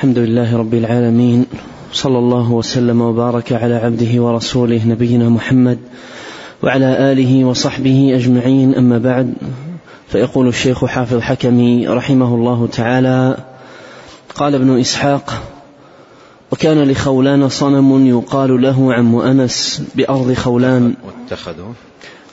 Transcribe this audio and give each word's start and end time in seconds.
الحمد 0.00 0.18
لله 0.18 0.56
رب 0.56 0.74
العالمين 0.74 1.46
صلى 1.92 2.18
الله 2.18 2.52
وسلم 2.52 3.00
وبارك 3.00 3.52
على 3.52 3.74
عبده 3.74 4.22
ورسوله 4.22 4.86
نبينا 4.86 5.28
محمد 5.28 5.78
وعلى 6.62 7.12
آله 7.12 7.44
وصحبه 7.44 8.12
أجمعين. 8.14 8.74
أما 8.74 8.98
بعد 8.98 9.34
فيقول 10.08 10.48
الشيخ 10.48 10.84
حافظ 10.84 11.20
حكمي 11.20 11.88
رحمه 11.88 12.34
الله 12.34 12.68
تعالى 12.72 13.36
قال 14.34 14.54
ابن 14.54 14.80
إسحاق 14.80 15.42
وكان 16.52 16.90
لخولان 16.90 17.48
صنم 17.48 18.06
يقال 18.06 18.62
له 18.62 18.94
عم 18.94 19.16
انس 19.16 19.82
بأرض 19.94 20.32
خولان. 20.32 20.94
واتخذوا. 21.06 21.72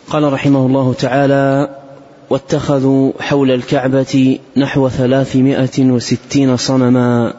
قال 0.09 0.33
رحمه 0.33 0.65
الله 0.65 0.93
تعالى 0.93 1.69
واتخذوا 2.29 3.11
حول 3.19 3.51
الكعبة 3.51 4.39
نحو 4.57 4.89
ثلاثمائة 4.89 5.79
وستين 5.79 6.57
صنما. 6.57 7.33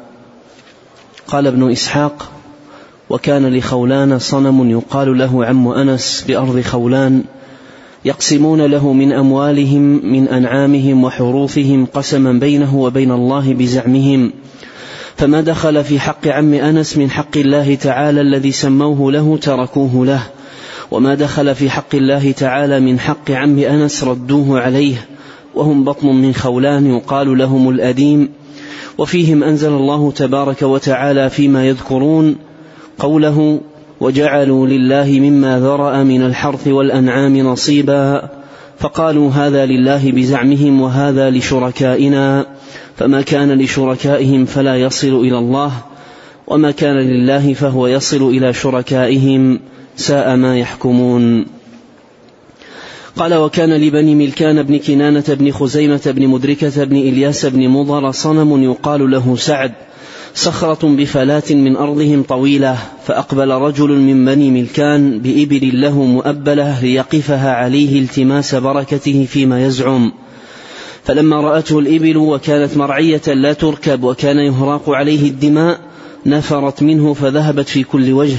قال 1.28 1.46
ابن 1.46 1.70
إسحاق 1.70 2.30
وكان 3.10 3.56
لخولان 3.56 4.18
صنم 4.18 4.70
يقال 4.70 5.18
له 5.18 5.46
عم 5.46 5.68
أنس 5.68 6.24
بأرض 6.28 6.60
خولان 6.60 7.24
يقسمون 8.04 8.60
له 8.66 8.92
من 8.92 9.12
أموالهم 9.12 10.12
من 10.12 10.28
أنعامهم 10.28 11.04
وحروثهم 11.04 11.86
قسما 11.86 12.32
بينه 12.32 12.76
وبين 12.76 13.12
الله 13.12 13.54
بزعمهم. 13.54 14.32
فما 15.16 15.40
دخل 15.40 15.84
في 15.84 16.00
حق 16.00 16.26
عم 16.26 16.54
أنس 16.54 16.96
من 16.96 17.10
حق 17.10 17.36
الله 17.36 17.74
تعالى 17.74 18.20
الذي 18.20 18.52
سموه 18.52 19.12
له 19.12 19.38
تركوه 19.42 20.06
له 20.06 20.22
وما 20.90 21.14
دخل 21.14 21.54
في 21.54 21.70
حق 21.70 21.94
الله 21.94 22.32
تعالى 22.32 22.80
من 22.80 23.00
حق 23.00 23.30
عم 23.30 23.58
أنس 23.58 24.04
ردوه 24.04 24.60
عليه. 24.60 25.06
وهم 25.54 25.84
بطن 25.84 26.06
من 26.06 26.34
خولان 26.34 26.86
يقال 26.86 27.38
لهم 27.38 27.68
الأديم. 27.68 28.28
وفيهم 28.98 29.44
أنزل 29.44 29.72
الله 29.72 30.12
تبارك 30.12 30.62
وتعالى 30.62 31.30
فيما 31.30 31.66
يذكرون 31.66 32.36
قوله 32.98 33.60
وجعلوا 34.00 34.66
لله 34.66 35.20
مما 35.20 35.60
ذرأ 35.60 36.02
من 36.02 36.22
الحرث 36.22 36.68
والأنعام 36.68 37.36
نصيبا 37.36 38.28
فقالوا 38.78 39.30
هذا 39.30 39.66
لله 39.66 40.12
بزعمهم 40.12 40.80
وهذا 40.80 41.30
لشركائنا 41.30 42.46
فما 42.96 43.22
كان 43.22 43.58
لشركائهم 43.58 44.44
فلا 44.44 44.76
يصل 44.76 45.20
إلى 45.20 45.38
الله 45.38 45.72
وما 46.46 46.70
كان 46.70 46.96
لله 46.96 47.54
فهو 47.54 47.86
يصل 47.86 48.28
إلى 48.28 48.52
شركائهم 48.52 49.60
ساء 49.96 50.36
ما 50.36 50.58
يحكمون 50.58 51.46
قال 53.18 53.34
وكان 53.34 53.72
لبني 53.72 54.14
ملكان 54.14 54.62
بن 54.62 54.78
كنانة 54.78 55.24
بن 55.28 55.52
خزيمة 55.52 56.00
بن 56.06 56.28
مدركة 56.28 56.84
بن 56.84 56.96
إلياس 56.96 57.46
بن 57.46 57.68
مضر 57.68 58.10
صنم 58.10 58.62
يقال 58.62 59.10
له 59.10 59.36
سعد 59.36 59.72
صخرة 60.34 60.88
بفلاة 60.88 61.42
من 61.50 61.76
أرضهم 61.76 62.22
طويلة 62.22 62.78
فأقبل 63.06 63.48
رجل 63.48 63.90
من 63.90 64.24
بني 64.24 64.50
ملكان 64.50 65.20
بإبل 65.20 65.80
له 65.80 66.02
مؤبلة 66.02 66.80
ليقفها 66.80 67.52
عليه 67.52 68.00
التماس 68.00 68.54
بركته 68.54 69.26
فيما 69.30 69.66
يزعم. 69.66 70.12
فلما 71.04 71.40
رأته 71.40 71.78
الإبل 71.78 72.16
وكانت 72.16 72.76
مرعية 72.76 73.22
لا 73.26 73.52
تركب 73.52 74.02
وكان 74.02 74.38
يهراق 74.38 74.90
عليه 74.90 75.28
الدماء 75.28 75.80
نفرت 76.26 76.82
منه 76.82 77.14
فذهبت 77.14 77.68
في 77.68 77.84
كل 77.84 78.12
وجه 78.12 78.38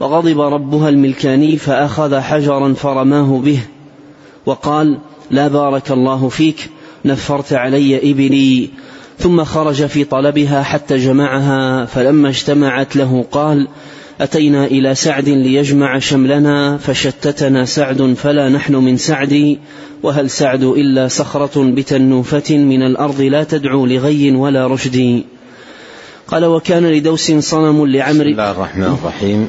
وغضب 0.00 0.40
ربها 0.40 0.88
الملكاني 0.88 1.56
فأخذ 1.56 2.20
حجرا 2.20 2.72
فرماه 2.72 3.40
به. 3.44 3.60
وقال 4.46 4.98
لا 5.30 5.48
بارك 5.48 5.90
الله 5.90 6.28
فيك. 6.28 6.70
نفرت 7.04 7.52
علي 7.52 8.10
إبلي. 8.10 8.68
ثم 9.18 9.44
خرج 9.44 9.86
في 9.86 10.04
طلبها 10.04 10.62
حتى 10.62 10.96
جمعها. 10.96 11.84
فلما 11.84 12.28
اجتمعت 12.28 12.96
له 12.96 13.24
قال 13.32 13.68
أتينا 14.20 14.64
إلى 14.64 14.94
سعد 14.94 15.28
ليجمع 15.28 15.98
شملنا. 15.98 16.76
فشتتنا 16.76 17.64
سعد 17.64 18.14
فلا 18.14 18.48
نحن 18.48 18.74
من 18.74 18.96
سعد 18.96 19.56
وهل 20.02 20.30
سعد 20.30 20.62
إلا 20.62 21.08
صخرة 21.08 21.62
بتنوفة 21.62 22.56
من 22.56 22.82
الأرض 22.82 23.20
لا 23.20 23.44
تدعو 23.44 23.86
لغي 23.86 24.30
ولا 24.30 24.66
رشد. 24.66 25.22
قال 26.28 26.44
وكان 26.44 26.86
لدوس 26.86 27.32
صنم 27.32 27.86
لعمر 27.86 28.24
بسم 28.24 28.30
الله 28.30 28.50
الرحمن 28.50 28.84
الرحيم. 28.84 29.48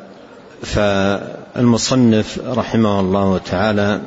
فالمصنف 0.63 2.39
رحمه 2.45 2.99
الله 2.99 3.37
تعالى 3.37 4.01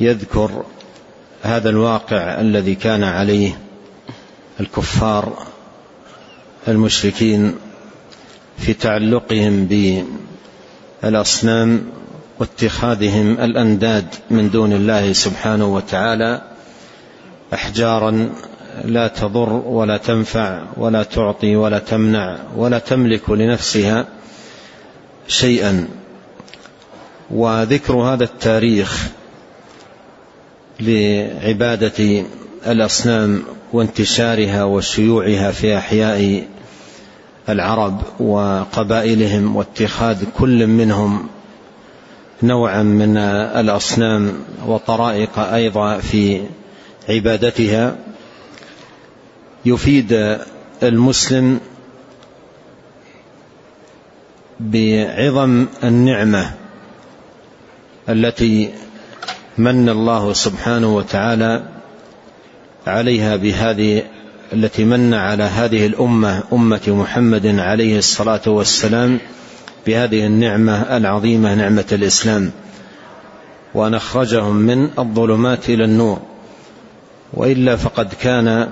يذكر 0.00 0.64
هذا 1.42 1.70
الواقع 1.70 2.40
الذي 2.40 2.74
كان 2.74 3.04
عليه 3.04 3.58
الكفار 4.60 5.46
المشركين 6.68 7.54
في 8.58 8.74
تعلقهم 8.74 9.68
بالأصنام 11.02 11.84
واتخاذهم 12.38 13.32
الأنداد 13.32 14.06
من 14.30 14.50
دون 14.50 14.72
الله 14.72 15.12
سبحانه 15.12 15.74
وتعالى 15.74 16.42
أحجارا 17.54 18.30
لا 18.84 19.08
تضر 19.08 19.52
ولا 19.52 19.96
تنفع 19.96 20.62
ولا 20.76 21.02
تعطي 21.02 21.56
ولا 21.56 21.78
تمنع 21.78 22.38
ولا 22.56 22.78
تملك 22.78 23.30
لنفسها 23.30 24.06
شيئا. 25.28 25.88
وذكر 27.30 27.94
هذا 27.94 28.24
التاريخ 28.24 29.08
لعبادة 30.80 32.24
الأصنام 32.66 33.42
وانتشارها 33.72 34.64
وشيوعها 34.64 35.50
في 35.50 35.76
أحياء 35.76 36.46
العرب 37.48 38.02
وقبائلهم 38.20 39.56
واتخاذ 39.56 40.24
كل 40.38 40.66
منهم 40.66 41.28
نوعا 42.42 42.82
من 42.82 43.16
الأصنام 43.16 44.32
وطرائق 44.66 45.38
أيضا 45.38 45.98
في 45.98 46.40
عبادتها. 47.08 47.96
يفيد 49.64 50.38
المسلم 50.82 51.60
بعظم 54.60 55.66
النعمة 55.84 56.50
التي 58.08 58.70
من 59.58 59.88
الله 59.88 60.32
سبحانه 60.32 60.96
وتعالى 60.96 61.62
عليها 62.86 63.36
بهذه 63.36 64.02
التي 64.52 64.84
من 64.84 65.14
على 65.14 65.42
هذه 65.42 65.86
الأمة 65.86 66.42
أمة 66.52 66.82
محمد 66.88 67.46
عليه 67.46 67.98
الصلاة 67.98 68.40
والسلام 68.46 69.18
بهذه 69.86 70.26
النعمة 70.26 70.96
العظيمة 70.96 71.54
نعمة 71.54 71.84
الإسلام. 71.92 72.50
وان 73.74 73.94
اخرجهم 73.94 74.56
من 74.56 74.90
الظلمات 74.98 75.70
إلى 75.70 75.84
النور. 75.84 76.20
وإلا 77.34 77.76
فقد 77.76 78.14
كان 78.14 78.68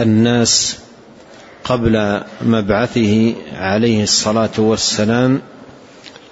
الناس 0.00 0.81
قبل 1.64 2.20
مبعثه 2.42 3.34
عليه 3.56 4.02
الصلاة 4.02 4.50
والسلام 4.58 5.40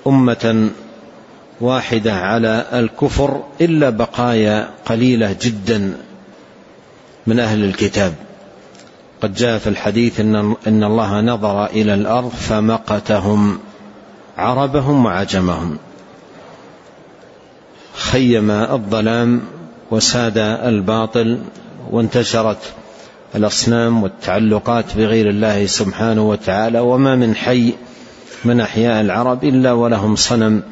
أمة 0.06 0.70
واحدة 1.60 2.14
على 2.14 2.66
الكفر 2.72 3.44
إلا 3.60 3.90
بقايا 3.90 4.70
قليلة 4.86 5.36
جدا 5.42 5.96
من 7.26 7.40
أهل 7.40 7.64
الكتاب. 7.64 8.14
قد 9.22 9.34
جاء 9.34 9.58
في 9.58 9.66
الحديث 9.66 10.20
ان 10.20 10.56
الله 10.84 11.20
نظر 11.20 11.66
إلى 11.66 11.94
الأرض 11.94 12.30
فمقتهم 12.30 13.58
عربهم 14.38 15.04
وعجمهم. 15.04 15.78
خيم 17.94 18.50
الظلام 18.50 19.40
وساد 19.90 20.38
الباطل 20.38 21.38
وانتشرت 21.90 22.72
الأصنام 23.34 24.02
والتعلقات 24.02 24.96
بغير 24.96 25.28
الله 25.28 25.66
سبحانه 25.66 26.28
وتعالى 26.28 26.80
وما 26.80 27.16
من 27.16 27.34
حي 27.34 27.74
من 28.44 28.60
أحياء 28.60 29.00
العرب 29.00 29.44
إلا 29.44 29.72
ولهم 29.72 30.16
صنم 30.16 30.62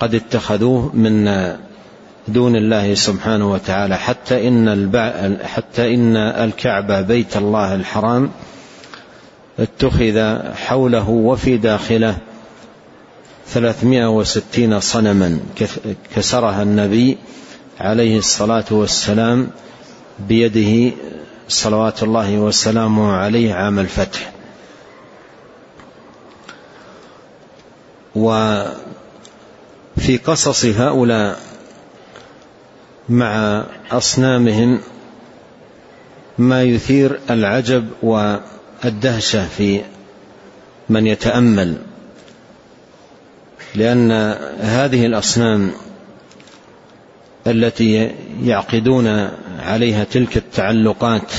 قد 0.00 0.14
اتخذوه 0.14 0.96
من 0.96 1.24
دون 2.28 2.56
الله 2.56 2.94
سبحانه 2.94 3.52
وتعالى 3.52 3.96
حتى 3.96 4.48
إن 4.48 4.68
البع... 4.68 5.30
حتى 5.42 5.94
إن 5.94 6.16
الكعبه 6.16 7.00
بيت 7.00 7.36
الله 7.36 7.74
الحرام 7.74 8.30
اتخذ 9.58 10.38
حوله 10.54 11.08
وفي 11.10 11.56
داخله 11.56 12.16
ثلاثمائة 13.46 14.10
وستين 14.10 14.80
صنما 14.80 15.38
كسرها 16.16 16.62
النبي 16.62 17.18
عليه 17.80 18.18
الصلاة 18.18 18.64
والسلام 18.70 19.48
بيده 20.28 20.96
صلوات 21.48 22.02
الله 22.02 22.38
وسلامه 22.38 23.12
عليه 23.12 23.54
عام 23.54 23.78
الفتح. 23.78 24.32
وفي 28.14 28.76
قصص 30.24 30.64
هؤلاء 30.64 31.38
مع 33.08 33.64
أصنامهم 33.90 34.80
ما 36.38 36.62
يثير 36.62 37.20
العجب 37.30 37.88
والدهشة 38.02 39.48
في 39.48 39.80
من 40.88 41.06
يتأمل 41.06 41.76
لأن 43.74 44.12
هذه 44.60 45.06
الأصنام 45.06 45.72
التي 47.46 48.14
يعقدون 48.42 49.28
عليها 49.60 50.04
تلك 50.04 50.36
التعلقات 50.36 51.32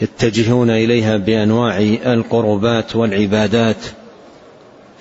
ويتجهون 0.00 0.70
إليها 0.70 1.16
بأنواع 1.16 1.78
القربات 2.06 2.96
والعبادات 2.96 3.76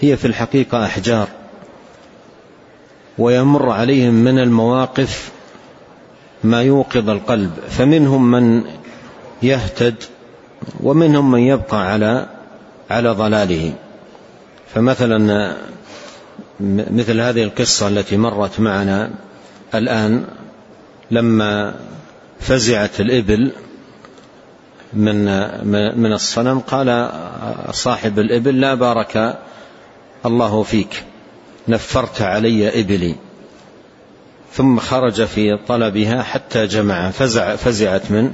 هي 0.02 0.18
في 0.18 0.26
الحقيقة 0.26 0.86
أحجار. 0.86 1.28
ويمر 3.18 3.70
عليهم 3.70 4.14
من 4.14 4.40
المواقف 4.40 5.31
ما 6.44 6.62
يوقظ 6.62 7.10
القلب 7.10 7.52
فمنهم 7.70 8.31
من 8.31 8.64
يهتد 9.44 9.96
ومنهم 10.80 11.31
من 11.31 11.40
يبقى 11.40 11.92
على 11.92 12.26
على 12.90 13.10
ضلاله. 13.10 13.74
فمثلا 14.76 15.56
مثل 16.92 17.20
هذه 17.20 17.44
القصة 17.44 17.88
التي 17.88 18.18
مرت 18.18 18.60
معنا 18.60 19.12
الآن 19.75 20.25
لما 21.12 21.75
فزعت 22.39 23.00
الإبل 23.00 23.51
من 24.94 25.25
من 25.98 26.13
الصنم 26.13 26.60
قال 26.60 27.12
صاحب 27.71 28.19
الإبل 28.19 28.62
لا 28.62 28.74
بارك 28.74 29.39
الله 30.25 30.63
فيك 30.63 31.04
نفرت 31.68 32.21
علي 32.21 32.81
إبلي. 32.81 33.16
ثم 34.54 34.80
خرج 34.80 35.24
في 35.24 35.57
طلبها 35.68 36.24
حتى 36.24 36.68
جمع 36.68 37.12
فزع 37.12 37.56
فزعت 37.56 38.12
من 38.12 38.31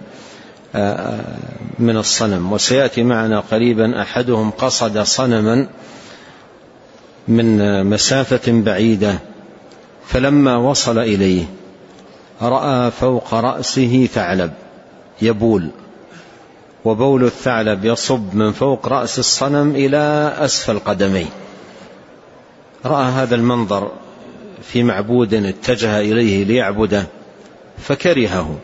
من 1.79 1.97
الصنم. 1.97 2.53
وسيأتي 2.53 3.03
معنا 3.03 3.39
قريبا 3.39 4.01
أحدهم 4.01 4.51
قصد 4.51 4.99
صنما 4.99 5.67
من 7.27 7.83
مسافة 7.85 8.51
بعيدة. 8.51 9.19
فلما 10.07 10.57
وصل 10.57 10.99
إليه 10.99 11.45
رأى 12.41 12.91
فوق 12.91 13.33
رأسه 13.33 14.07
ثعلب 14.13 14.53
يبول 15.21 15.69
وبول 16.85 17.23
الثعلب 17.23 17.85
يصب 17.85 18.35
من 18.35 18.51
فوق 18.51 18.87
رأس 18.87 19.19
الصنم 19.19 19.75
إلى 19.75 20.33
أسفل 20.39 20.79
قدميه. 20.79 21.25
رأى 22.85 23.11
هذا 23.11 23.35
المنظر 23.35 23.91
في 24.63 24.83
معبود 24.83 25.33
اتجه 25.33 25.99
إليه 25.99 26.43
ليعبده 26.43 27.07
فكرهه 27.77 28.55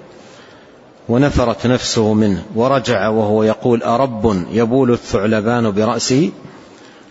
ونفرت 1.10 1.68
نفسه 1.68 2.14
منه 2.14 2.44
ورجع 2.56 3.08
وهو 3.10 3.44
يقول 3.44 3.84
أرب 3.84 4.46
يبول 4.52 4.92
الثعلبان 4.92 5.72
برأسه؟ 5.72 6.32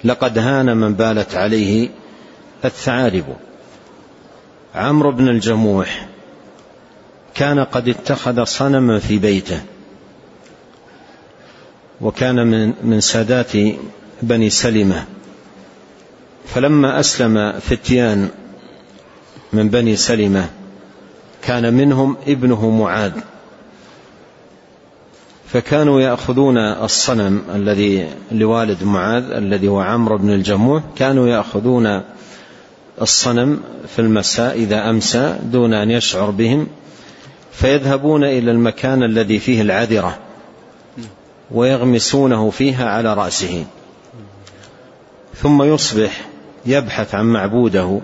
لقد 0.04 0.38
هان 0.38 0.76
من 0.76 0.94
بالت 0.94 1.34
عليه 1.34 1.88
الثعالب. 2.64 3.36
عمرو 4.74 5.12
بن 5.12 5.28
الجموح 5.28 6.06
كان 7.34 7.58
قد 7.58 7.88
اتخذ 7.88 8.44
صنما 8.44 8.98
في 8.98 9.18
بيته 9.18 9.60
وكان 12.00 12.46
من 12.46 12.74
من 12.82 13.00
سادات 13.00 13.52
بني 14.22 14.50
سلمة. 14.50 15.04
فلما 16.46 17.00
أسلم 17.00 17.52
فتيان 17.52 18.28
من 19.52 19.68
بني 19.68 19.96
سلمة 19.96 20.50
كان 21.42 21.74
منهم 21.74 22.16
ابنه 22.26 22.70
معاذ. 22.70 23.12
فكانوا 25.46 26.00
يأخذون 26.00 26.58
الصنم 26.58 27.42
الذي 27.54 28.08
لوالد 28.32 28.84
معاذ 28.84 29.30
الذي 29.30 29.68
هو 29.68 29.80
عمرو 29.80 30.18
بن 30.18 30.30
الجموح 30.30 30.82
كانوا 30.96 31.28
يأخذون 31.28 32.02
الصنم 33.00 33.60
في 33.88 33.98
المساء 33.98 34.56
إذا 34.56 34.90
أمسى 34.90 35.38
دون 35.42 35.74
أن 35.74 35.90
يشعر 35.90 36.30
بهم 36.30 36.66
فيذهبون 37.52 38.24
إلى 38.24 38.50
المكان 38.50 39.02
الذي 39.02 39.38
فيه 39.38 39.62
العذرة 39.62 40.18
ويغمسونه 41.50 42.50
فيها 42.50 42.88
على 42.88 43.14
رأسه. 43.14 43.64
ثم 45.34 45.62
يصبح 45.62 46.20
يبحث 46.66 47.14
عن 47.14 47.24
معبوده 47.24 48.00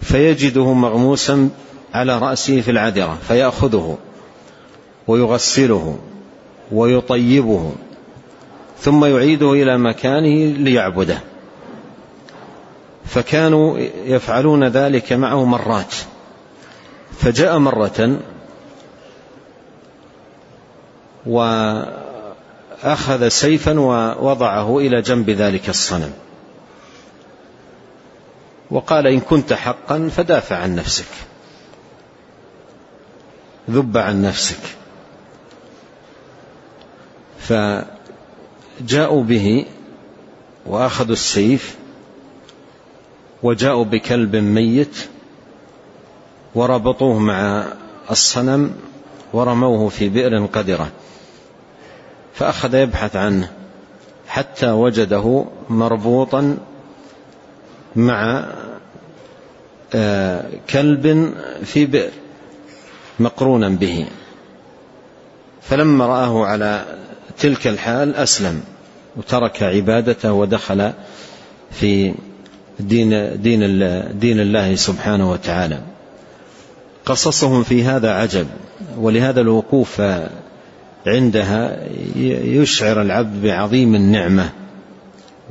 فيجده 0.00 0.72
مغموسا 0.72 1.48
على 1.94 2.18
رأسه 2.18 2.60
في 2.60 2.70
العذرة 2.70 3.18
فيأخذه 3.28 3.98
ويغسله 5.06 5.98
ويطيبه 6.72 7.72
ثم 8.80 9.04
يعيده 9.04 9.52
إلى 9.52 9.78
مكانه 9.78 10.56
ليعبده. 10.56 11.29
فكانوا 13.04 13.78
يفعلون 14.04 14.64
ذلك 14.64 15.12
معه 15.12 15.44
مرات. 15.44 15.94
فجاء 17.20 17.58
مرة 17.58 18.20
وأخذ 21.26 23.28
سيفا 23.28 23.80
ووضعه 23.80 24.78
إلى 24.78 25.02
جنب 25.02 25.30
ذلك 25.30 25.68
الصنم. 25.68 26.12
وقال 28.70 29.06
إن 29.06 29.20
كنت 29.20 29.52
حقا 29.52 30.10
فدافع 30.16 30.56
عن 30.56 30.74
نفسك. 30.74 31.08
ذب 33.70 33.98
عن 33.98 34.22
نفسك. 34.22 34.80
فجاءوا 38.80 39.22
به 39.22 39.66
وأخذوا 40.66 41.12
السيف 41.12 41.76
وجاءوا 43.42 43.84
بكلب 43.84 44.36
ميت 44.36 44.96
وربطوه 46.54 47.18
مع 47.18 47.66
الصنم 48.10 48.72
ورموه 49.32 49.88
في 49.88 50.08
بئر 50.08 50.46
قدرة. 50.46 50.90
فأخذ 52.34 52.74
يبحث 52.74 53.16
عنه 53.16 53.52
حتى 54.28 54.70
وجده 54.70 55.44
مربوطا 55.68 56.56
مع 57.96 58.46
آه، 59.94 60.44
كلب 60.70 61.34
في 61.64 61.86
بئر 61.86 62.10
مقرونا 63.20 63.68
به. 63.68 64.06
فلما 65.62 66.06
رآه 66.06 66.46
على 66.46 66.84
تلك 67.38 67.66
الحال 67.66 68.14
أسلم 68.14 68.62
وترك 69.16 69.62
عبادته 69.62 70.32
ودخل 70.32 70.92
في 71.70 72.14
دين 72.88 73.42
دين 73.42 73.60
دين 74.18 74.40
الله 74.40 74.74
سبحانه 74.74 75.30
وتعالى. 75.30 75.78
قصصهم 77.06 77.62
في 77.62 77.84
هذا 77.84 78.10
عجب 78.12 78.46
ولهذا 78.98 79.40
الوقوف 79.40 80.02
عندها 81.06 81.78
يشعر 82.44 83.02
العبد 83.02 83.42
بعظيم 83.42 83.94
النعمة 83.94 84.50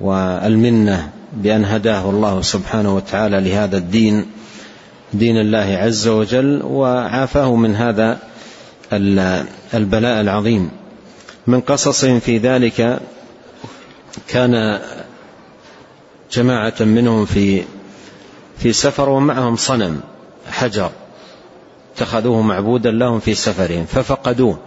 والمنة 0.01 1.09
بأن 1.33 1.65
هداه 1.65 2.09
الله 2.09 2.41
سبحانه 2.41 2.95
وتعالى 2.95 3.39
لهذا 3.41 3.77
الدين 3.77 4.25
دين 5.13 5.37
الله 5.37 5.77
عز 5.81 6.07
وجل 6.07 6.61
وعافاه 6.63 7.55
من 7.55 7.75
هذا 7.75 8.17
البلاء 9.73 10.21
العظيم. 10.21 10.69
من 11.47 11.61
قصصهم 11.61 12.19
في 12.19 12.37
ذلك 12.37 12.99
كان 14.27 14.79
جماعة 16.31 16.73
منهم 16.79 17.25
في 17.25 17.63
في 18.57 18.73
سفر 18.73 19.09
ومعهم 19.09 19.55
صنم 19.55 20.01
حجر. 20.51 20.91
اتخذوه 21.95 22.41
معبودا 22.41 22.91
لهم 22.91 23.19
في 23.19 23.35
سفرهم 23.35 23.85
ففقدوه. 23.85 24.59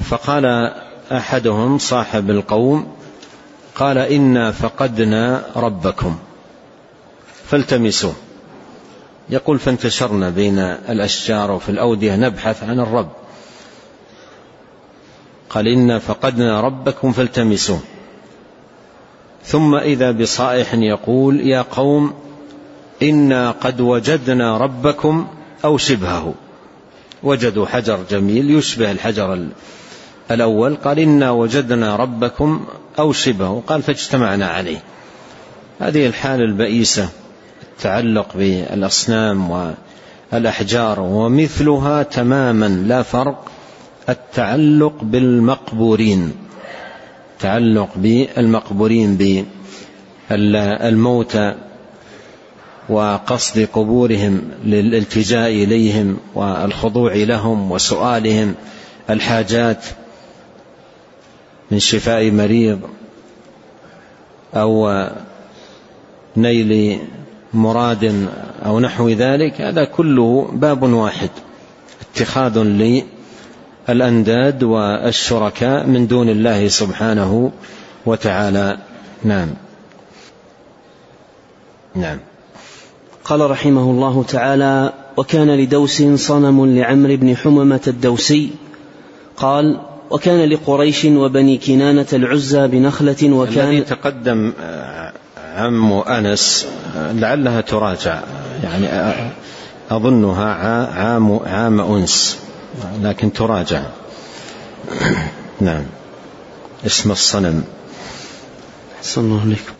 فقال 0.00 0.72
أحدهم 1.12 1.78
صاحب 1.78 2.30
القوم 2.30 2.96
قال 3.74 3.98
إنا 3.98 4.52
فقدنا 4.52 5.44
ربكم. 5.56 6.18
فالتمسوه. 7.46 8.14
يقول 9.30 9.58
فانتشرنا 9.58 10.30
بين 10.30 10.58
الأشجار 10.58 11.50
وفي 11.50 11.68
الأودية 11.68 12.16
نبحث 12.16 12.62
عن 12.62 12.80
الرب. 12.80 13.10
قال 15.50 15.68
إنا 15.68 15.98
فقدنا 15.98 16.60
ربكم 16.60 17.12
فالتمسوه. 17.12 17.80
ثم 19.44 19.74
إذا 19.74 20.10
بصائح 20.10 20.74
يقول 20.74 21.40
يا 21.40 21.62
قوم 21.62 22.12
إنا 23.02 23.50
قد 23.50 23.80
وجدنا 23.80 24.58
ربكم 24.58 25.26
أو 25.64 25.78
شبهه. 25.78 26.34
وجدوا 27.22 27.66
حجر 27.66 27.98
جميل 28.10 28.50
يشبه 28.50 28.90
الحجر 28.90 29.46
الأول. 30.30 30.76
قال 30.76 30.98
إنا 30.98 31.30
وجدنا 31.30 31.96
ربكم 31.96 32.64
أو 32.98 33.12
شبهه. 33.12 33.62
قال 33.66 33.82
فاجتمعنا 33.82 34.46
عليه. 34.46 34.82
هذه 35.80 36.06
الحالة 36.06 36.44
البئيسة 36.44 37.08
التعلق 37.62 38.28
بالأصنام 38.34 39.74
والأحجار 40.32 41.00
ومثلها 41.00 42.02
تماما 42.02 42.68
لا 42.68 43.02
فرق. 43.02 43.44
التعلق 44.08 44.94
بالمقبورين. 45.02 46.49
تعلق 47.40 47.88
بالمقبورين 47.96 49.42
بالموتى 50.30 51.54
وقصد 52.88 53.68
قبورهم 53.72 54.40
للالتجاء 54.64 55.48
إليهم 55.48 56.16
والخضوع 56.34 57.14
لهم 57.14 57.72
وسؤالهم 57.72 58.54
الحاجات 59.10 59.84
من 61.70 61.78
شفاء 61.78 62.30
مريض 62.30 62.80
أو 64.54 65.06
نيل 66.36 66.98
مراد 67.54 68.28
أو 68.66 68.80
نحو 68.80 69.08
ذلك 69.08 69.60
هذا 69.60 69.84
كله 69.84 70.50
باب 70.52 70.82
واحد 70.82 71.30
اتخاذ 72.00 72.58
للانداد 73.88 74.62
والشركاء 74.62 75.86
من 75.86 76.06
دون 76.06 76.28
الله 76.28 76.68
سبحانه 76.68 77.52
وتعالى. 78.06 78.78
نعم. 79.24 79.48
نعم. 81.94 82.18
قال 83.24 83.50
رحمه 83.50 83.90
الله 83.90 84.24
تعالى 84.28 84.92
وكان 85.16 85.50
لدوس 85.50 86.02
صنم 86.02 86.78
لعمرو 86.78 87.16
بن 87.16 87.36
حممة 87.36 87.80
الدوسي. 87.86 88.50
قال 89.36 89.80
وكان 90.10 90.48
لقريش 90.48 91.04
وبني 91.04 91.58
كنانة 91.58 92.06
العزى 92.12 92.66
بنخلة 92.66 93.32
وكان 93.32 93.68
الذي 93.68 93.80
تقدم 93.80 94.52
آه، 94.60 95.12
عم 95.56 95.92
أنس 95.92 96.66
آه، 96.96 97.12
لعلها 97.12 97.60
تراجع. 97.60 98.20
يعني 98.64 98.86
آه، 98.86 99.30
أظنها 99.90 100.54
عام 100.84 101.40
عام 101.46 101.80
أنس. 101.80 102.38
لكن 103.02 103.32
تراجع. 103.32 103.82
نعم. 105.60 105.84
اسم 106.86 107.10
الصنم. 107.10 107.64
صلى 109.02 109.24
الله 109.24 109.40
عليكم 109.40 109.72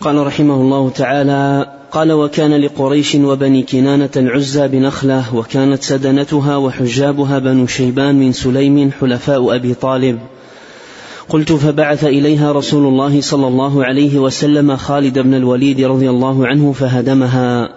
قال 0.00 0.26
رحمه 0.26 0.54
الله 0.54 0.90
تعالى 0.90 1.72
قال 1.92 2.12
وكان 2.12 2.54
لقريش 2.54 3.14
وبني 3.14 3.62
كنانة 3.62 4.10
العزى 4.16 4.68
بنخلة 4.68 5.34
وكانت 5.34 5.82
سدنتها 5.82 6.56
وحجابها 6.56 7.38
بنو 7.38 7.66
شيبان 7.66 8.14
من 8.14 8.32
سليم 8.32 8.90
حلفاء 9.00 9.56
أبي 9.56 9.74
طالب. 9.74 10.18
قلت 11.28 11.52
فبعث 11.52 12.04
إليها 12.04 12.52
رسول 12.52 12.86
الله 12.86 13.20
صلى 13.20 13.46
الله 13.46 13.84
عليه 13.84 14.18
وسلم 14.18 14.76
خالد 14.76 15.18
بن 15.18 15.34
الوليد 15.34 15.80
رضي 15.80 16.10
الله 16.10 16.46
عنه 16.46 16.72
فهدمها. 16.72 17.68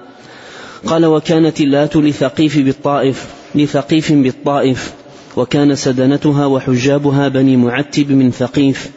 قال 0.86 1.06
وكانت 1.06 1.62
اللات 1.62 1.96
لثقيف 1.96 2.60
بالطائف. 2.60 3.35
لثقيف 3.56 4.14
بالطائف 4.14 4.94
وكان 5.38 5.76
سدنتها 5.76 6.46
وحجابها 6.46 7.28
بني 7.28 7.58
معتب 7.58 8.12
من 8.12 8.32
ثقيف. 8.32 8.92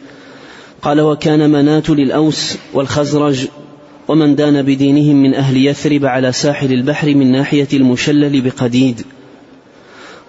قال 0.81 1.01
وكان 1.01 1.49
مناة 1.49 1.83
للأوس 1.89 2.57
والخزرج 2.73 3.47
ومن 4.07 4.35
دان 4.35 4.61
بدينهم 4.61 5.15
من 5.15 5.33
أهل 5.33 5.65
يثرب 5.65 6.05
على 6.05 6.31
ساحل 6.31 6.73
البحر 6.73 7.15
من 7.15 7.31
ناحية 7.31 7.67
المشلل 7.73 8.41
بقديد. 8.41 9.01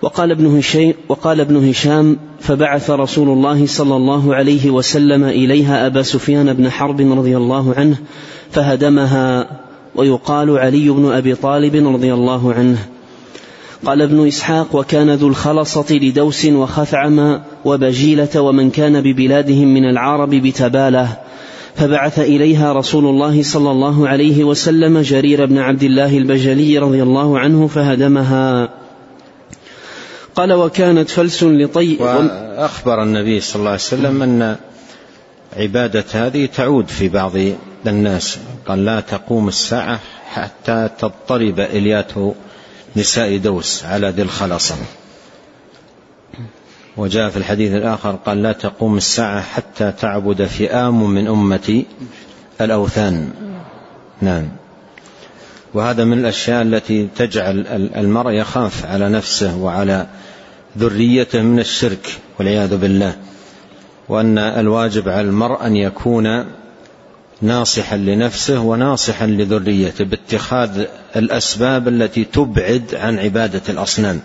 وقال 0.02 0.30
ابن 0.30 0.56
هشام 0.56 0.94
وقال 1.08 1.40
ابن 1.40 1.68
هشام 1.68 2.18
فبعث 2.40 2.90
رسول 2.90 3.28
الله 3.28 3.66
صلى 3.66 3.96
الله 3.96 4.34
عليه 4.34 4.70
وسلم 4.70 5.24
إليها 5.24 5.86
أبا 5.86 6.02
سفيان 6.02 6.52
بن 6.52 6.70
حرب 6.70 7.00
رضي 7.00 7.36
الله 7.36 7.74
عنه 7.74 7.96
فهدمها. 8.50 9.50
ويقال 9.94 10.58
علي 10.58 10.90
بن 10.90 11.12
أبي 11.12 11.34
طالب 11.34 11.74
رضي 11.94 12.14
الله 12.14 12.54
عنه. 12.54 12.78
قال 13.86 14.02
ابن 14.02 14.26
إسحاق 14.26 14.76
وكان 14.76 15.10
ذو 15.10 15.28
الخلصة 15.28 15.84
لدوس 15.90 16.46
وخثعم 16.46 17.40
وبجيلة 17.64 18.40
ومن 18.40 18.70
كان 18.70 19.00
ببلادهم 19.00 19.74
من 19.74 19.84
العرب 19.84 20.30
بتبالة. 20.30 21.16
فبعث 21.76 22.18
إليها 22.18 22.72
رسول 22.72 23.06
الله 23.06 23.42
صلى 23.42 23.70
الله 23.70 24.08
عليه 24.08 24.44
وسلم 24.44 25.00
جرير 25.00 25.46
بن 25.46 25.58
عبد 25.58 25.82
الله 25.82 26.18
البجلي 26.18 26.78
رضي 26.78 27.02
الله 27.02 27.38
عنه 27.38 27.66
فهدمها. 27.66 28.68
قال 30.36 30.52
وكانت 30.52 31.10
فلس 31.10 31.42
لطي 31.44 31.96
وأخبر 32.00 33.02
النبي 33.02 33.40
صلى 33.40 33.60
الله 33.60 33.70
عليه 33.70 33.80
وسلم 33.80 34.22
أن 34.22 34.56
عبادة 35.56 36.04
هذه 36.12 36.46
تعود 36.46 36.88
في 36.88 37.08
بعض 37.08 37.32
الناس. 37.86 38.38
قال 38.66 38.84
لا 38.84 39.00
تقوم 39.00 39.48
الساعة 39.48 40.00
حتى 40.32 40.88
تضطرب 40.98 41.60
إليات 41.60 42.12
نساء 42.96 43.36
دوس 43.36 43.84
على 43.84 44.08
ذي 44.08 44.22
الخلصة 44.22 44.74
وجاء 46.96 47.30
في 47.30 47.36
الحديث 47.36 47.72
الآخر 47.72 48.16
قال 48.26 48.42
لا 48.42 48.52
تقوم 48.52 48.96
الساعة 48.96 49.42
حتى 49.42 49.92
تعبد 49.92 50.44
فئام 50.44 51.10
من 51.10 51.26
أمتي 51.26 51.86
الأوثان. 52.60 53.30
نعم. 54.22 54.48
وهذا 55.74 56.04
من 56.04 56.18
الأشياء 56.18 56.62
التي 56.62 57.08
تجعل 57.16 57.66
المرء 57.96 58.30
يخاف 58.30 58.86
على 58.86 59.08
نفسه 59.08 59.56
وعلى 59.56 60.06
ذريته 60.78 61.42
من 61.42 61.58
الشرك 61.58 62.18
والعياذ 62.38 62.76
بالله. 62.76 63.16
وأن 64.08 64.38
الواجب 64.38 65.08
على 65.08 65.20
المرء 65.20 65.66
أن 65.66 65.76
يكون 65.76 66.44
ناصحا 67.42 67.96
لنفسه 67.96 68.60
وناصحا 68.60 69.26
لذريته 69.26 70.04
باتخاذ 70.04 70.84
الأسباب 71.16 71.88
التي 71.88 72.24
تبعد 72.24 72.94
عن 72.94 73.18
عبادة 73.18 73.62
الأصنام. 73.68 74.20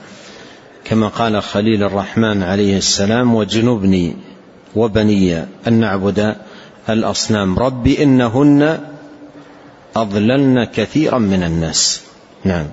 كما 0.86 1.08
قال 1.08 1.44
خليل 1.44 1.84
الرحمن 1.84 2.44
عليه 2.44 2.78
السلام 2.78 3.36
وجنبني 3.36 4.16
وبني 4.76 5.46
أن 5.68 5.74
نعبد 5.74 6.36
الأصنام. 6.90 7.60
رب 7.60 7.88
إنهن 7.88 8.80
أضللن 9.96 10.64
كثيرا 10.64 11.20
من 11.20 11.44
الناس. 11.44 12.02
نعم. 12.44 12.66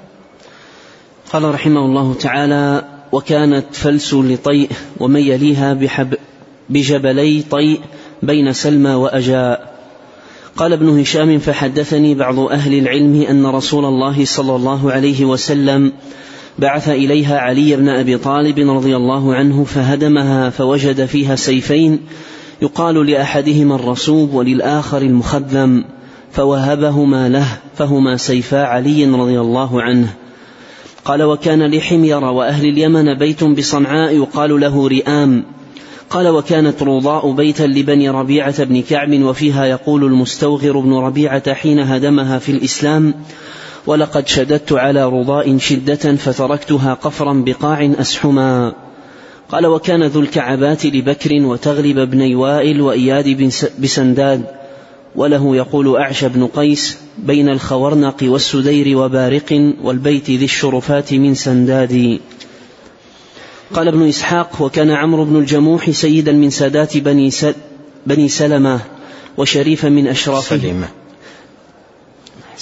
قال 1.33 1.55
رحمه 1.55 1.81
الله 1.81 2.15
تعالى 2.15 2.85
وكانت 3.13 3.65
فلس 3.73 4.15
لطيء 4.15 4.71
ومن 5.01 5.21
يليها 5.21 5.75
بحب 5.75 6.15
بجبلي 6.71 7.43
طيء 7.51 7.81
بين 8.23 8.53
سلمى 8.53 8.91
وأجاء 8.91 9.72
قال 10.57 10.73
ابن 10.73 11.01
هشام 11.01 11.39
فحدثني 11.39 12.15
بعض 12.15 12.39
أهل 12.39 12.79
العلم 12.79 13.23
أن 13.23 13.47
رسول 13.47 13.85
الله 13.85 14.25
صلى 14.25 14.57
الله 14.57 14.93
عليه 14.93 15.25
وسلم 15.25 15.93
بعث 16.59 16.89
إليها 16.89 17.39
علي 17.39 17.77
بن 17.77 17.89
أبي 17.89 18.19
طالب 18.19 18.71
رضي 18.71 18.97
الله 18.97 19.35
عنه 19.35 19.65
فهدمها 19.65 20.51
فوجد 20.51 21.05
فيها 21.05 21.37
سيفين 21.37 22.01
يقال 22.63 23.07
لأحدهما 23.07 23.75
الرسوب 23.75 24.35
وللآخر 24.35 25.03
المخذم 25.03 25.85
فوهبهما 26.33 27.29
له 27.29 27.47
فهما 27.77 28.17
سيفا 28.17 28.63
علي 28.63 29.05
رضي 29.05 29.41
الله 29.41 29.83
عنه. 29.83 30.15
قال 31.05 31.23
وكان 31.23 31.75
لحمير 31.75 32.25
وأهل 32.25 32.69
اليمن 32.69 33.19
بيت 33.19 33.45
بصنعاء 33.45 34.17
يقال 34.17 34.61
له 34.61 34.89
رئام. 34.89 35.45
قال 36.13 36.29
وكانت 36.29 36.83
روضاء 36.83 37.33
بيتا 37.33 37.63
لبني 37.63 38.11
ربيعة 38.11 38.65
بن 38.65 38.83
كعب 38.83 39.23
وفيها 39.23 39.65
يقول 39.65 40.05
المستوغر 40.05 40.81
بن 40.81 40.95
ربيعة 40.95 41.55
حين 41.55 41.79
هدمها 41.79 42.39
في 42.39 42.53
الإسلام 42.53 43.15
ولقد 43.87 44.29
شددت 44.29 44.73
على 44.73 45.05
رضاء 45.05 45.59
شدة 45.59 46.17
فتركتها 46.17 46.95
قفرا 46.95 47.43
بقاع 47.47 47.93
أسحما 48.01 48.75
قال 49.49 49.67
وكان 49.67 50.03
ذو 50.03 50.21
الكعبات 50.21 50.87
لبكر 50.87 51.47
وتغلب 51.47 52.11
بن 52.11 52.35
وائل 52.35 52.81
وإياد 52.81 53.53
بسنداد 53.79 54.45
وله 55.17 55.57
يقول 55.57 55.97
أعشى 55.97 56.29
بن 56.29 56.47
قيس 56.47 56.99
بين 57.19 57.49
الخورنق 57.49 58.17
والسدير 58.23 58.99
وبارق 58.99 59.75
والبيت 59.83 60.31
ذي 60.31 60.45
الشرفات 60.45 61.15
من 61.15 61.35
سنداد 61.35 62.21
قال 63.75 63.89
ابن 63.89 64.09
إسحاق 64.09 64.63
وكان 64.63 64.91
عمرو 64.91 65.25
بن 65.25 65.37
الجموح 65.37 65.91
سيدا 65.91 66.33
من 66.33 66.51
سادات 66.51 66.97
بني, 66.97 67.31
بني 68.07 68.29
سلمة 68.29 68.81
وشريفا 69.37 69.89
من 69.89 70.07
أشرافه. 70.07 70.59
سلمة. 70.59 70.89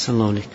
الله 0.08 0.28
عليك. 0.28 0.48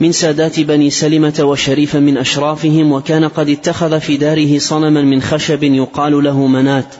من 0.00 0.12
سادات 0.12 0.60
بني 0.60 0.90
سلمة 0.90 1.40
وشريفا 1.40 1.98
من 1.98 2.18
أشرافهم 2.18 2.92
وكان 2.92 3.28
قد 3.28 3.48
اتخذ 3.48 4.00
في 4.00 4.16
داره 4.16 4.58
صنما 4.58 5.02
من 5.02 5.22
خشب 5.22 5.62
يقال 5.62 6.24
له 6.24 6.46
منات. 6.46 6.94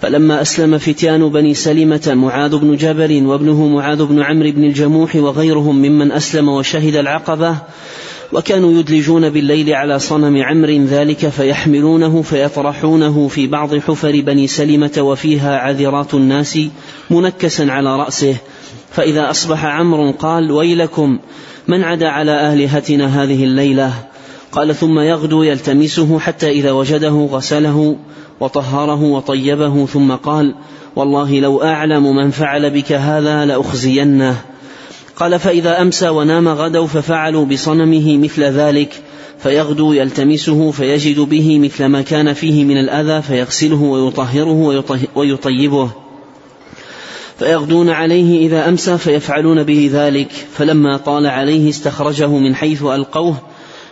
فلما 0.00 0.42
أسلم 0.42 0.78
فتيان 0.78 1.28
بني 1.28 1.54
سلمة 1.54 2.14
معاذ 2.14 2.56
بن 2.56 2.76
جبل 2.76 3.26
وابنه 3.26 3.66
معاذ 3.66 4.04
بن 4.04 4.22
عمرو 4.22 4.50
بن 4.50 4.64
الجموح 4.64 5.16
وغيرهم 5.16 5.76
ممن 5.76 6.12
أسلم 6.12 6.48
وشهد 6.48 6.96
العقبة 6.96 7.56
وكانوا 8.32 8.80
يدلجون 8.80 9.30
بالليل 9.30 9.74
على 9.74 9.98
صنم 9.98 10.42
عمر 10.42 10.70
ذلك 10.70 11.28
فيحملونه 11.28 12.22
فيطرحونه 12.22 13.28
في 13.28 13.46
بعض 13.46 13.74
حفر 13.74 14.20
بني 14.20 14.46
سلمة 14.46 14.98
وفيها 14.98 15.58
عذرات 15.58 16.14
الناس 16.14 16.58
منكسا 17.10 17.62
على 17.62 17.96
رأسه. 17.96 18.36
فإذا 18.92 19.30
أصبح 19.30 19.64
عمرو 19.64 20.10
قال 20.10 20.50
ويلكم 20.50 21.18
من 21.68 21.84
عدا 21.84 22.08
على 22.08 22.52
آلهتنا 22.52 23.22
هذه 23.22 23.44
الليلة؟ 23.44 23.92
قال 24.52 24.74
ثم 24.74 24.98
يغدو 24.98 25.42
يلتمسه 25.42 26.18
حتى 26.18 26.50
إذا 26.50 26.70
وجده 26.70 27.28
غسله 27.30 27.96
وطهره 28.40 29.02
وطيبه 29.02 29.86
ثم 29.86 30.12
قال 30.12 30.54
والله 30.96 31.40
لو 31.40 31.62
أعلم 31.62 32.16
من 32.16 32.30
فعل 32.30 32.70
بك 32.70 32.92
هذا 32.92 33.44
لأخزينه. 33.44 34.36
قال 35.20 35.38
فإذا 35.38 35.82
أمسى 35.82 36.08
ونام 36.08 36.48
غدوا 36.48 36.86
ففعلوا 36.86 37.46
بصنمه 37.46 38.18
مثل 38.18 38.42
ذلك 38.42 39.02
فيغدو 39.38 39.92
يلتمسه 39.92 40.70
فيجد 40.70 41.20
به 41.20 41.58
مثل 41.58 41.84
ما 41.84 42.02
كان 42.02 42.32
فيه 42.32 42.64
من 42.64 42.76
الأذى 42.76 43.22
فيغسله 43.22 43.82
ويطهره 43.82 44.84
ويطيبه. 45.14 45.90
فيغدون 47.38 47.90
عليه 47.90 48.46
إذا 48.46 48.68
أمسى 48.68 48.98
فيفعلون 48.98 49.62
به 49.62 49.90
ذلك 49.92 50.32
فلما 50.52 50.96
طال 50.96 51.26
عليه 51.26 51.70
استخرجه 51.70 52.28
من 52.38 52.54
حيث 52.54 52.82
ألقوه 52.82 53.36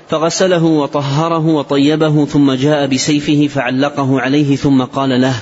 فغسله 0.08 0.64
وطهره 0.64 1.46
وطيبه 1.46 2.24
ثم 2.24 2.52
جاء 2.52 2.86
بسيفه 2.86 3.46
فعلقه 3.46 4.20
عليه 4.20 4.56
ثم 4.56 4.82
قال 4.82 5.20
له 5.20 5.34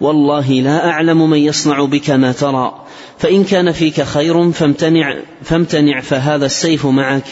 والله 0.00 0.50
لا 0.50 0.90
أعلم 0.90 1.30
من 1.30 1.38
يصنع 1.38 1.84
بك 1.84 2.10
ما 2.10 2.32
ترى. 2.32 2.86
فإن 3.18 3.44
كان 3.44 3.72
فيك 3.72 4.02
خير 4.02 4.50
فامتنع 4.50 5.16
فامتنع 5.42 6.00
فهذا 6.00 6.46
السيف 6.46 6.86
معك. 6.86 7.24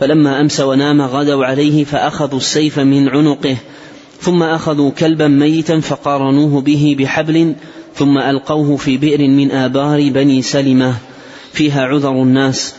فلما 0.00 0.40
أمس 0.40 0.60
ونام 0.60 1.02
غدوا 1.02 1.44
عليه 1.44 1.84
فأخذوا 1.84 2.38
السيف 2.38 2.78
من 2.78 3.08
عنقه 3.08 3.56
ثم 4.20 4.42
أخذوا 4.42 4.90
كلبا 4.90 5.28
ميتا 5.28 5.80
فقارنوه 5.80 6.60
به 6.60 6.96
بحبل 6.98 7.54
ثم 7.94 8.18
ألقوه 8.18 8.76
في 8.76 8.96
بئر 8.96 9.28
من 9.28 9.50
آبار 9.50 10.08
بني 10.08 10.42
سلمة. 10.42 10.94
فيها 11.52 11.84
عذر 11.84 12.22
الناس. 12.22 12.74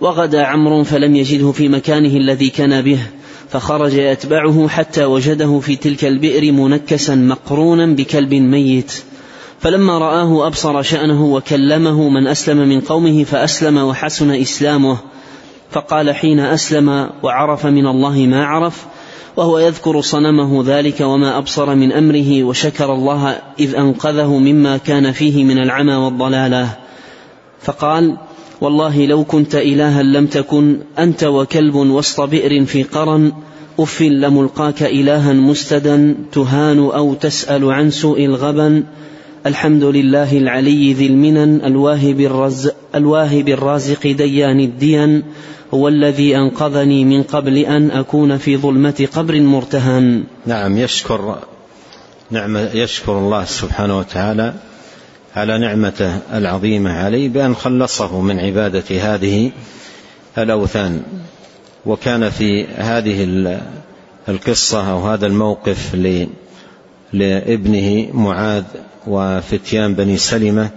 وغدا 0.00 0.44
عمرو 0.44 0.84
فلم 0.84 1.16
يجده 1.16 1.52
في 1.52 1.68
مكانه 1.68 2.16
الذي 2.16 2.50
كان 2.50 2.82
به. 2.82 2.98
فخرج 3.48 3.94
يتبعه 3.94 4.68
حتى 4.68 5.04
وجده 5.04 5.60
في 5.60 5.76
تلك 5.76 6.04
البئر 6.04 6.52
منكسا 6.52 7.14
مقرونا 7.14 7.86
بكلب 7.86 8.34
ميت. 8.34 8.92
فلما 9.60 9.98
رآه 9.98 10.46
أبصر 10.46 10.82
شأنه 10.82 11.24
وكلمه 11.24 12.08
من 12.08 12.26
أسلم 12.26 12.68
من 12.68 12.80
قومه 12.80 13.24
فأسلم 13.24 13.78
وحسن 13.78 14.30
إسلامه. 14.30 14.98
فقال 15.70 16.14
حين 16.14 16.40
أسلم 16.40 17.10
وعرف 17.22 17.66
من 17.66 17.86
الله 17.86 18.26
ما 18.26 18.44
عرف 18.44 18.86
وهو 19.36 19.58
يذكر 19.58 20.00
صنمه 20.00 20.64
ذلك 20.66 21.00
وما 21.00 21.38
أبصر 21.38 21.74
من 21.74 21.92
أمره 21.92 22.44
وشكر 22.44 22.94
الله 22.94 23.38
إذ 23.58 23.74
أنقذه 23.74 24.38
مما 24.38 24.76
كان 24.76 25.12
فيه 25.12 25.44
من 25.44 25.58
العمى 25.58 25.94
والضلالة. 25.94 26.68
فقال 27.62 28.16
والله 28.60 29.06
لو 29.06 29.24
كنت 29.24 29.54
إلها 29.54 30.02
لم 30.02 30.26
تكن 30.26 30.78
أنت 30.98 31.24
وكلب 31.24 31.74
وسط 31.74 32.20
بئر 32.20 32.64
في 32.64 32.82
قرن 32.82 33.32
أف 33.78 34.02
لملقاك 34.02 34.82
إلها 34.82 35.32
مستدا 35.32 36.16
تهان 36.32 36.78
أو 36.78 37.14
تسأل 37.14 37.72
عن 37.72 37.90
سوء 37.90 38.24
الغبن. 38.24 38.84
الحمد 39.46 39.84
لله 39.84 40.38
العلي 40.38 40.92
ذي 40.92 41.06
المنن 41.06 41.60
الواهب, 41.64 42.20
الرز 42.20 42.70
الواهب 42.94 43.48
الرازق 43.48 44.06
ديان 44.06 44.60
الدين 44.60 45.22
هو 45.74 45.88
الذي 45.88 46.36
أنقذني 46.36 47.04
من 47.04 47.22
قبل 47.22 47.58
أن 47.58 47.90
أكون 47.90 48.38
في 48.38 48.56
ظلمة 48.56 49.08
قبر 49.12 49.40
مرتهن. 49.40 50.24
نعم 50.46 50.78
يشكر 50.78 51.38
نعم 52.30 52.56
يشكر 52.74 53.18
الله 53.18 53.44
سبحانه 53.44 53.98
وتعالى 53.98 54.54
على 55.36 55.58
نعمته 55.58 56.18
العظيمة 56.32 56.92
عليه 56.92 57.28
بأن 57.28 57.54
خلصه 57.54 58.20
من 58.20 58.40
عبادة 58.40 59.14
هذه 59.14 59.50
الأوثان. 60.38 61.02
وكان 61.86 62.30
في 62.30 62.66
هذه 62.66 63.24
القصة 64.28 64.90
أو 64.90 65.08
هذا 65.08 65.26
الموقف 65.26 65.94
لابنه 67.12 68.08
معاذ 68.12 68.64
وفتيان 69.06 69.94
بني 69.94 70.16
سلمة 70.16 70.70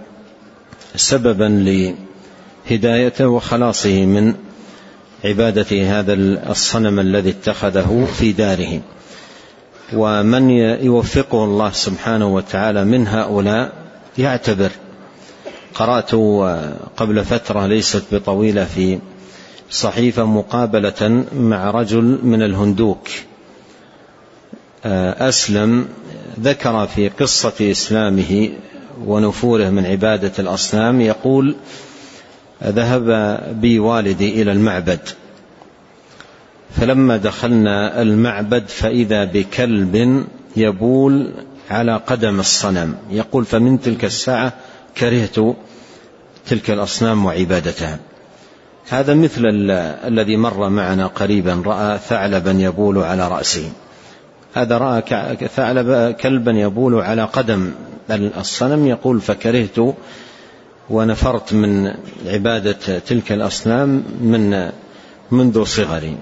سببا 0.96 1.94
لهدايته 2.70 3.28
وخلاصه 3.28 4.04
من 4.04 4.34
عبادة 5.24 5.98
هذا 5.98 6.14
الصنم 6.50 7.00
الذي 7.00 7.30
اتخذه 7.30 8.08
في 8.18 8.32
داره. 8.32 8.80
ومن 9.92 10.50
يوفقه 10.80 11.44
الله 11.44 11.70
سبحانه 11.70 12.34
وتعالى 12.34 12.84
من 12.84 13.06
هؤلاء 13.06 13.72
يعتبر 14.20 14.70
قرأت 15.74 16.14
قبل 16.96 17.24
فترة 17.24 17.66
ليست 17.66 18.04
بطويلة 18.12 18.64
في 18.64 18.98
صحيفة 19.70 20.24
مقابلة 20.24 21.24
مع 21.36 21.70
رجل 21.70 22.18
من 22.22 22.42
الهندوك. 22.42 23.08
أسلم 24.84 25.88
ذكر 26.40 26.86
في 26.86 27.08
قصة 27.08 27.70
إسلامه 27.70 28.50
ونفوره 29.06 29.70
من 29.70 29.86
عبادة 29.86 30.32
الأصنام 30.38 31.00
يقول 31.00 31.56
ذهب 32.64 33.38
بي 33.60 33.78
والدي 33.78 34.42
إلى 34.42 34.52
المعبد. 34.52 35.00
فلما 36.76 37.16
دخلنا 37.16 38.02
المعبد 38.02 38.68
فإذا 38.68 39.24
بكلب 39.24 40.24
يبول 40.56 41.32
على 41.70 41.96
قدم 42.06 42.40
الصنم. 42.40 42.94
يقول 43.10 43.44
فمن 43.44 43.80
تلك 43.80 44.04
الساعة 44.04 44.52
كرهت 44.98 45.36
تلك 46.46 46.70
الأصنام 46.70 47.26
وعبادتها. 47.26 47.98
هذا 48.88 49.14
مثل 49.14 49.42
الذي 50.06 50.36
مر 50.36 50.68
معنا 50.68 51.06
قريبا 51.06 51.62
رأى 51.66 51.98
ثعلبا 51.98 52.50
يبول 52.50 52.98
على 52.98 53.28
رأسه. 53.28 53.70
هذا 54.54 54.78
رأى 54.78 55.02
ثعلب 55.56 56.14
كلبا 56.14 56.52
يبول 56.52 56.94
على 56.94 57.24
قدم 57.24 57.72
الصنم 58.10 58.86
يقول 58.86 59.20
فكرهت 59.20 59.94
ونفرت 60.90 61.52
من 61.52 61.94
عبادة 62.26 62.98
تلك 62.98 63.32
الأصنام 63.32 64.04
من 64.20 64.70
منذ 65.30 65.64
صغري. 65.64 66.16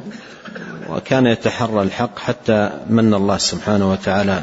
وكان 0.91 1.27
يتحرى 1.27 1.83
الحق 1.83 2.19
حتى 2.19 2.71
من 2.91 3.15
الله 3.15 3.39
سبحانه 3.39 3.91
وتعالى 3.91 4.43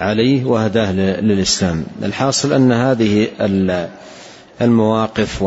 عليه 0.00 0.44
وهداه 0.44 0.92
للإسلام. 0.92 1.84
الحاصل 2.02 2.52
أن 2.52 2.72
هذه 2.72 3.28
المواقف 4.60 5.42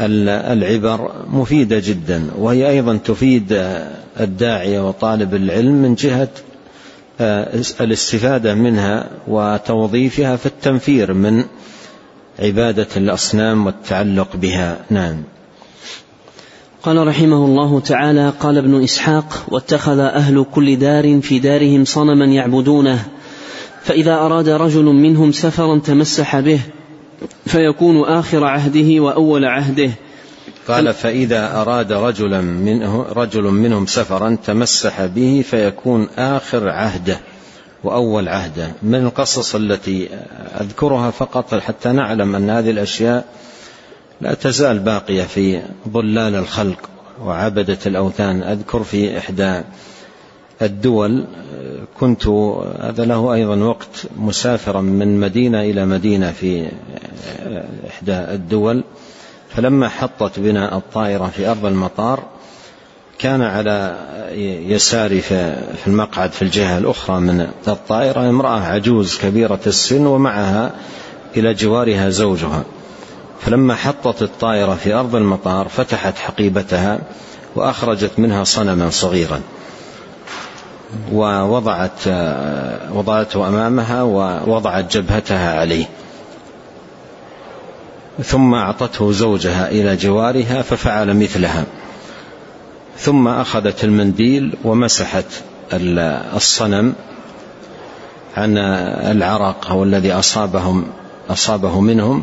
والعبر 0.00 1.12
مفيدة 1.30 1.82
جدا 1.84 2.30
وهي 2.38 2.68
أيضا 2.68 2.96
تفيد 2.96 3.74
الداعية 4.20 4.88
وطالب 4.88 5.34
العلم 5.34 5.74
من 5.74 5.94
جهة 5.94 6.28
آه، 7.20 7.62
الاستفادة 7.80 8.54
منها 8.54 9.10
وتوظيفها 9.28 10.36
في 10.36 10.46
التنفير 10.46 11.12
من 11.12 11.44
عبادة 12.38 12.86
الأصنام 12.96 13.66
والتعلق 13.66 14.36
بها. 14.36 14.78
نعم. 14.90 15.22
قال 16.82 17.06
رحمه 17.06 17.44
الله 17.44 17.80
تعالى 17.80 18.32
قال 18.40 18.58
ابن 18.58 18.82
إسحاق 18.82 19.46
واتخذ 19.48 19.98
أهل 19.98 20.46
كل 20.54 20.78
دار 20.78 21.20
في 21.20 21.38
دارهم 21.38 21.84
صنما 21.84 22.24
يعبدونه 22.24 23.04
فإذا 23.84 24.14
أراد 24.14 24.48
رجل 24.48 24.84
منهم 24.84 25.32
سفرا 25.32 25.78
تمسح 25.78 26.40
به 26.40 26.60
فيكون 27.46 28.04
آخر 28.04 28.44
عهده 28.44 29.00
وأول 29.00 29.44
عهده. 29.44 29.90
قال 30.68 30.94
فإذا 30.94 31.60
أراد 31.60 31.92
رجلا 31.92 32.40
منه 32.40 33.02
رجل 33.02 33.42
منهم 33.42 33.86
سفرا 33.86 34.36
تمسح 34.46 35.04
به 35.04 35.44
فيكون 35.50 36.08
آخر 36.18 36.68
عهده 36.68 37.20
وأول 37.84 38.28
عهده. 38.28 38.72
من 38.82 38.94
القصص 38.94 39.54
التي 39.54 40.08
أذكرها 40.60 41.10
فقط 41.10 41.54
حتى 41.54 41.92
نعلم 41.92 42.34
أن 42.34 42.50
هذه 42.50 42.70
الأشياء 42.70 43.24
لا 44.20 44.34
تزال 44.34 44.78
باقية 44.78 45.22
في 45.22 45.62
ظلال 45.88 46.34
الخلق 46.34 46.88
وعبدة 47.24 47.78
الأوثان. 47.86 48.42
أذكر 48.42 48.82
في 48.82 49.18
إحدى 49.18 49.62
الدول 50.64 51.24
كنت 52.00 52.26
هذا 52.80 53.04
له 53.04 53.34
أيضا 53.34 53.56
وقت 53.56 54.06
مسافرا 54.18 54.80
من 54.80 55.20
مدينة 55.20 55.60
إلى 55.60 55.86
مدينة 55.86 56.32
في 56.32 56.66
إحدى 57.88 58.12
الدول. 58.12 58.84
فلما 59.48 59.88
حطت 59.88 60.40
بنا 60.40 60.76
الطائرة 60.76 61.26
في 61.26 61.50
أرض 61.50 61.66
المطار 61.66 62.22
كان 63.18 63.42
على 63.42 63.96
يساري 64.68 65.20
في 65.20 65.86
المقعد 65.86 66.32
في 66.32 66.42
الجهة 66.42 66.78
الأخرى 66.78 67.20
من 67.20 67.48
الطائرة 67.68 68.28
امرأة 68.28 68.60
عجوز 68.60 69.18
كبيرة 69.18 69.60
السن 69.66 70.06
ومعها 70.06 70.74
إلى 71.36 71.54
جوارها 71.54 72.10
زوجها. 72.10 72.64
فلما 73.40 73.74
حطت 73.74 74.22
الطائرة 74.22 74.74
في 74.74 74.94
أرض 74.94 75.14
المطار 75.14 75.68
فتحت 75.68 76.18
حقيبتها 76.18 77.00
وأخرجت 77.56 78.18
منها 78.18 78.44
صنما 78.44 78.90
صغيرا. 78.90 79.40
ووضعت 81.12 82.08
وضعته 82.92 83.48
أمامها 83.48 84.02
ووضعت 84.02 84.96
جبهتها 84.96 85.60
عليه. 85.60 85.84
ثم 88.22 88.54
أعطته 88.54 89.12
زوجها 89.12 89.70
إلى 89.70 89.96
جوارها 89.96 90.62
ففعل 90.62 91.16
مثلها. 91.16 91.64
ثم 92.98 93.28
أخذت 93.28 93.84
المنديل 93.84 94.54
ومسحت 94.64 95.24
الصنم 95.72 96.94
عن 98.36 98.58
العرق 98.58 99.70
أو 99.70 99.84
الذي 99.84 100.12
أصابهم 100.12 100.86
أصابه 101.30 101.80
منهم 101.80 102.22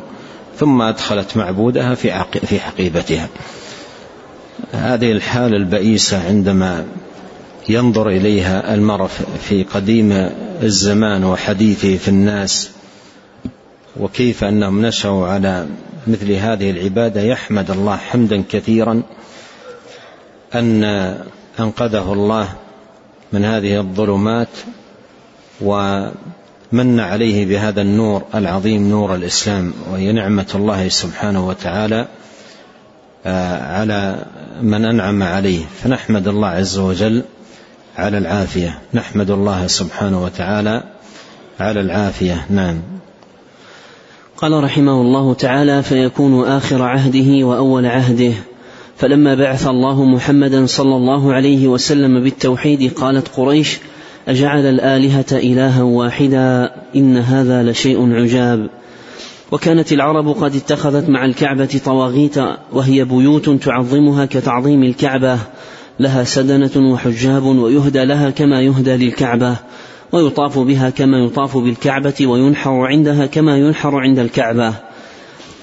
ثم 0.60 0.82
أدخلت 0.82 1.38
معبودها 1.38 1.96
في 1.96 2.24
في 2.46 2.60
حقيبتها. 2.60 3.28
هذه 4.72 5.12
الحالة 5.12 5.58
البئيسة 5.58 6.28
عندما 6.28 6.86
ينظر 7.70 8.10
إليها 8.10 8.74
المرء 8.74 9.08
في 9.42 9.64
قديم 9.64 10.12
الزمان 10.64 11.24
وحديثه 11.24 11.98
في 11.98 12.08
الناس 12.08 12.72
وكيف 14.00 14.44
أنهم 14.44 14.86
نشأوا 14.86 15.28
على 15.28 15.68
مثل 16.08 16.32
هذه 16.32 16.72
العبادة. 16.72 17.22
يحمد 17.22 17.72
الله 17.72 17.96
حمدا 17.96 18.44
كثيرا 18.50 19.02
أن 20.56 20.84
أنقذه 21.60 22.14
الله 22.14 22.50
من 23.34 23.46
هذه 23.46 23.80
الظلمات 23.80 24.48
ومن 25.62 27.00
عليه 27.00 27.46
بهذا 27.46 27.82
النور 27.82 28.24
العظيم 28.36 28.90
نور 28.90 29.16
الإسلام. 29.16 29.74
وهي 29.92 30.12
نعمة 30.12 30.48
الله 30.56 30.90
سبحانه 30.90 31.48
وتعالى 31.48 32.08
آه، 33.26 33.80
على 33.80 34.26
من 34.62 34.86
أنعم 34.86 35.24
عليه. 35.24 35.66
فنحمد 35.84 36.28
الله 36.28 36.48
عز 36.48 36.78
وجل 36.78 37.24
على 38.02 38.18
العافية. 38.18 38.80
نحمد 38.94 39.32
الله 39.32 39.68
سبحانه 39.68 40.24
وتعالى 40.24 40.84
على 41.60 41.82
العافية. 41.82 42.46
نعم. 42.50 42.82
قال 44.38 44.64
رحمه 44.64 45.02
الله 45.02 45.34
تعالى 45.34 45.84
فيكون 45.84 46.48
آخر 46.48 46.82
عهده 46.82 47.46
وأول 47.46 47.86
عهده. 47.86 48.34
فلما 48.98 49.36
بعث 49.36 49.68
الله 49.68 50.06
محمدا 50.06 50.66
صلى 50.66 50.96
الله 50.96 51.34
عليه 51.34 51.68
وسلم 51.68 52.24
بالتوحيد 52.24 52.94
قالت 52.94 53.28
قريش 53.28 53.80
أجعل 54.28 54.66
الآلهة 54.66 55.26
إلها 55.32 55.84
واحدا؟ 55.84 56.72
إن 56.96 57.18
هذا 57.18 57.64
لشيء 57.64 58.14
عجاب. 58.14 58.70
وكانت 59.52 59.94
العرب 59.94 60.28
قد 60.28 60.56
اتخذت 60.56 61.10
مع 61.10 61.26
الكعبة 61.26 61.80
طواغيت 61.86 62.36
وهي 62.74 63.04
بيوت 63.04 63.50
تعظمها 63.50 64.26
كتعظيم 64.26 64.84
الكعبة. 64.84 65.38
لها 66.02 66.24
سدنة 66.24 66.92
وحجاب 66.92 67.44
ويهدى 67.44 68.06
لها 68.06 68.30
كما 68.30 68.62
يهدى 68.62 68.92
للكعبة 68.92 69.56
ويطاف 70.12 70.60
بها 70.60 70.90
كما 70.90 71.18
يطاف 71.18 71.58
بالكعبة 71.58 72.14
وينحر 72.22 72.86
عندها 72.86 73.26
كما 73.26 73.58
ينحر 73.58 73.96
عند 73.96 74.20
الكعبة. 74.20 74.74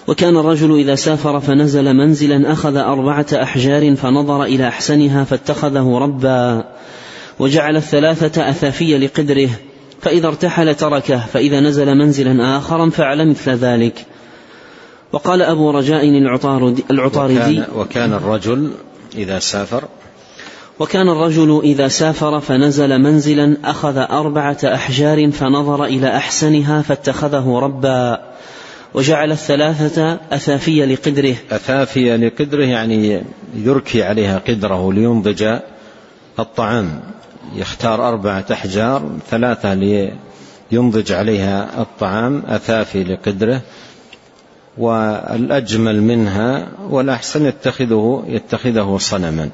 وكان 0.07 0.37
الرجل 0.37 0.79
إذا 0.79 0.94
سافر 0.94 1.40
فنزل 1.40 1.94
منزلا 1.94 2.53
أخذ 2.53 2.77
أربعة 2.77 3.27
أحجار 3.33 3.96
فنظر 3.96 4.44
إلى 4.44 4.68
أحسنها 4.68 5.24
فاتخذه 5.24 5.98
ربا 5.98 6.64
وجعل 7.38 7.77
الثلاثة 7.77 8.51
أثافي 8.51 8.98
لقدره. 8.98 9.51
فإذا 10.01 10.29
ارتحل 10.29 10.74
تركه 10.74 11.18
فإذا 11.18 11.61
نزل 11.61 11.94
منزلا 11.94 12.59
آخر 12.59 12.90
فعل 12.90 13.29
مثل 13.29 13.51
ذلك. 13.51 14.07
وقال 15.12 15.42
أبو 15.42 15.70
رجاء 15.70 16.09
العطاردي 16.09 16.83
وكان, 16.90 17.64
وكان 17.77 18.12
الرجل 18.12 18.70
إذا 19.16 19.38
سافر 19.38 19.85
وكان 20.79 21.09
الرجل 21.09 21.61
إذا 21.64 21.88
سافر 21.88 22.41
فنزل 22.41 22.99
منزلا 22.99 23.57
أخذ 23.64 23.97
أربعة 23.97 24.59
أحجار 24.64 25.31
فنظر 25.31 25.85
إلى 25.85 26.17
أحسنها 26.17 26.83
فاتخذه 26.83 27.59
ربا 27.59 28.21
وجعل 28.95 29.33
الثلاثة 29.33 30.19
أثافي 30.33 30.87
لقدره. 30.87 31.37
أثافي 31.51 32.17
لقدره 32.17 32.64
يعني 32.64 33.23
يركي 33.55 34.03
عليها 34.03 34.38
قدره 34.38 34.93
لينضج 34.93 35.59
الطعام. 36.38 37.01
يختار 37.57 38.09
أربعة 38.09 38.45
أحجار 38.53 39.11
ثلاثة 39.31 39.75
لينضج 40.73 41.12
عليها 41.12 41.83
الطعام 41.83 42.43
أثافي 42.47 43.05
لقدره. 43.05 43.61
والأجمل 44.79 46.03
منها 46.03 46.69
والأحسن 46.91 47.47
يتخذه 47.47 48.25
يتخذه 48.29 48.97
صنما. 49.01 49.51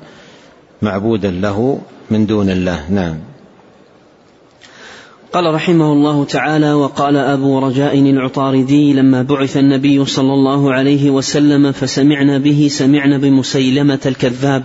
معبودا 0.84 1.30
له 1.30 1.78
من 2.10 2.26
دون 2.26 2.50
الله. 2.50 2.90
نعم. 2.90 3.16
قال 5.34 5.54
رحمه 5.54 5.92
الله 5.92 6.24
تعالى 6.24 6.72
وقال 6.72 7.16
أبو 7.16 7.58
رجاء 7.58 7.98
العطاردي 7.98 8.92
لما 8.92 9.22
بعث 9.22 9.56
النبي 9.56 10.04
صلى 10.04 10.32
الله 10.32 10.72
عليه 10.72 11.10
وسلم 11.10 11.72
فسمعنا 11.72 12.38
به 12.38 12.68
سمعنا 12.70 13.18
بمسيلمة 13.18 13.98
الكذاب 14.06 14.64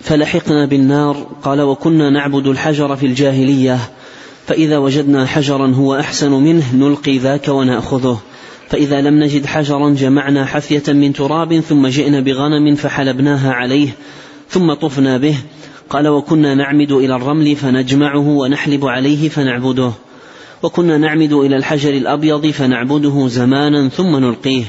فلحقنا 0.00 0.66
بالنار. 0.66 1.16
قال 1.42 1.60
وكنا 1.60 2.10
نعبد 2.10 2.46
الحجر 2.46 2.96
في 2.96 3.06
الجاهلية 3.06 3.78
فإذا 4.46 4.78
وجدنا 4.78 5.26
حجرا 5.26 5.68
هو 5.74 5.94
أحسن 5.94 6.32
منه 6.32 6.74
نلقي 6.74 7.18
ذاك 7.18 7.48
ونأخذه. 7.48 8.18
فإذا 8.68 9.00
لم 9.00 9.22
نجد 9.22 9.46
حجرا 9.46 9.90
جمعنا 9.90 10.46
حثية 10.46 10.92
من 10.92 11.12
تراب 11.12 11.60
ثم 11.60 11.86
جئنا 11.86 12.20
بغنم 12.20 12.74
فحلبناها 12.74 13.52
عليه. 13.52 13.88
ثم 14.48 14.74
طفنا 14.74 15.18
به. 15.18 15.36
قال 15.90 16.08
وكنا 16.08 16.54
نعمد 16.54 16.92
إلى 16.92 17.16
الرمل 17.16 17.56
فنجمعه 17.56 18.28
ونحلب 18.28 18.86
عليه 18.86 19.28
فنعبده. 19.28 19.92
وكنا 20.62 20.98
نعمد 20.98 21.32
إلى 21.32 21.56
الحجر 21.56 21.90
الأبيض 21.90 22.46
فنعبده 22.46 23.28
زمانا 23.28 23.88
ثم 23.88 24.16
نلقيه. 24.16 24.64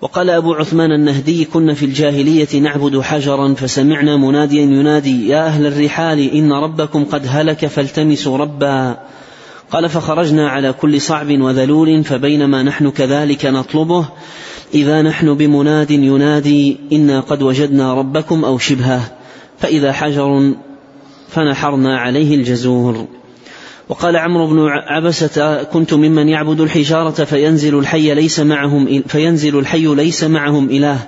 وقال 0.00 0.30
أبو 0.30 0.54
عثمان 0.54 0.92
النهدي 0.92 1.44
كنا 1.44 1.74
في 1.74 1.84
الجاهلية 1.84 2.60
نعبد 2.60 3.00
حجرا 3.00 3.54
فسمعنا 3.54 4.16
مناديا 4.16 4.62
ينادي 4.62 5.28
يا 5.28 5.46
أهل 5.46 5.66
الرحال 5.66 6.30
إن 6.30 6.52
ربكم 6.52 7.04
قد 7.04 7.22
هلك 7.28 7.66
فالتمسوا 7.66 8.38
ربا. 8.38 8.98
قال 9.70 9.88
فخرجنا 9.88 10.48
على 10.48 10.72
كل 10.72 11.00
صعب 11.00 11.30
وذلول 11.30 12.04
فبينما 12.04 12.62
نحن 12.62 12.90
كذلك 12.90 13.46
نطلبه. 13.46 14.08
إذا 14.74 15.02
نحن 15.02 15.34
بمناد 15.34 15.90
ينادي 15.90 16.76
إنا 16.92 17.20
قد 17.20 17.42
وجدنا 17.42 17.94
ربكم 17.94 18.44
أو 18.44 18.58
شبهه 18.58 19.12
فإذا 19.58 19.92
حجر 19.92 20.54
فنحرنا 21.28 21.98
عليه 21.98 22.34
الجزور. 22.34 23.06
وقال 23.88 24.16
عمرو 24.16 24.46
بن 24.46 24.68
عبسة 24.68 25.62
كنت 25.62 25.94
ممن 25.94 26.28
يعبد 26.28 26.60
الحجارة 26.60 27.24
فينزل 27.24 27.78
الحي 27.78 28.14
ليس 28.14 28.40
معهم 28.40 29.02
فينزل 29.06 29.58
الحي 29.58 29.86
ليس 29.86 30.24
معهم 30.24 30.70
إله 30.70 30.98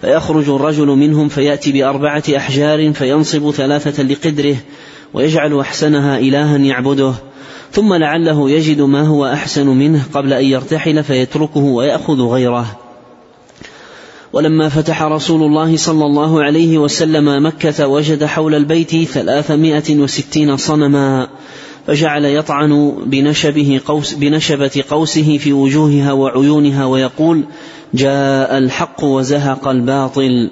فيخرج 0.00 0.48
الرجل 0.48 0.86
منهم 0.86 1.28
فيأتي 1.28 1.72
بأربعة 1.72 2.22
أحجار 2.36 2.92
فينصب 2.92 3.50
ثلاثة 3.50 4.02
لقدره 4.02 4.56
ويجعل 5.14 5.60
أحسنها 5.60 6.18
إلها 6.18 6.58
يعبده. 6.58 7.14
ثم 7.72 7.94
لعله 7.94 8.50
يجد 8.50 8.80
ما 8.80 9.02
هو 9.06 9.26
أحسن 9.26 9.66
منه 9.66 10.02
قبل 10.14 10.32
أن 10.32 10.44
يرتحل 10.44 11.04
فيتركه 11.04 11.60
ويأخذ 11.60 12.20
غيره. 12.20 12.81
ولما 14.32 14.68
فتح 14.68 15.02
رسول 15.02 15.42
الله 15.42 15.76
صلى 15.76 16.04
الله 16.04 16.42
عليه 16.42 16.78
وسلم 16.78 17.46
مكة 17.46 17.86
وجد 17.86 18.24
حول 18.24 18.54
البيت 18.54 18.96
ثلاثمائة 19.08 19.98
وستين 19.98 20.56
صنما 20.56 21.28
فجعل 21.86 22.24
يطعن 22.24 22.94
بنشبه 23.06 23.80
قوس 23.86 24.14
بنشبة 24.14 24.84
قوسه 24.90 25.38
في 25.38 25.52
وجوهها 25.52 26.12
وعيونها 26.12 26.84
ويقول 26.84 27.44
جاء 27.94 28.58
الحق 28.58 29.04
وزهق 29.04 29.68
الباطل. 29.68 30.50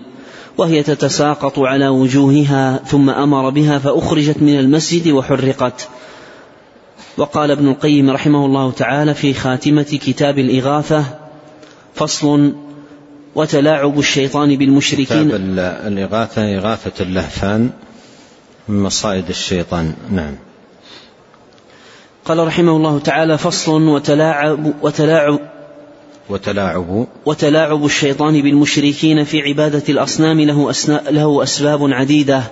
وهي 0.59 0.83
تتساقط 0.83 1.59
على 1.59 1.89
وجوهها 1.89 2.81
ثم 2.87 3.11
أمر 3.11 3.51
بها 3.51 3.79
فأخرجت 3.79 4.43
من 4.43 4.59
المسجد 4.59 5.09
وحرقت. 5.09 5.89
وقال 7.19 7.51
ابن 7.51 7.69
القيم 7.69 8.11
رحمه 8.11 8.47
الله 8.47 8.71
تعالى 8.71 9.15
في 9.15 9.35
خاتمة 9.35 9.83
كتاب 9.83 10.39
الإغاثة 10.39 11.05
فصل 11.95 12.53
وتلاعب 13.35 13.99
الشيطان 13.99 14.57
بالمشركين. 14.57 15.31
الإغاثة 15.61 16.59
إغاثة 16.59 17.05
اللهفان 17.05 17.71
من 18.69 18.83
مصائد 18.83 19.29
الشيطان. 19.29 19.95
نعم. 20.11 20.35
قال 22.25 22.47
رحمه 22.47 22.77
الله 22.77 22.99
تعالى 22.99 23.39
فصل 23.39 23.83
وتلاعب 23.83 24.73
وتلاعب 24.83 25.39
وتلاعب. 26.29 27.07
وتلاعب 27.27 27.85
الشيطان 27.85 28.43
بالمشركين 28.43 29.25
في 29.25 29.41
عبادة 29.41 29.83
الأصنام 29.89 30.41
له, 30.41 30.73
له 31.11 31.43
أسباب 31.43 31.85
عديدة. 31.93 32.43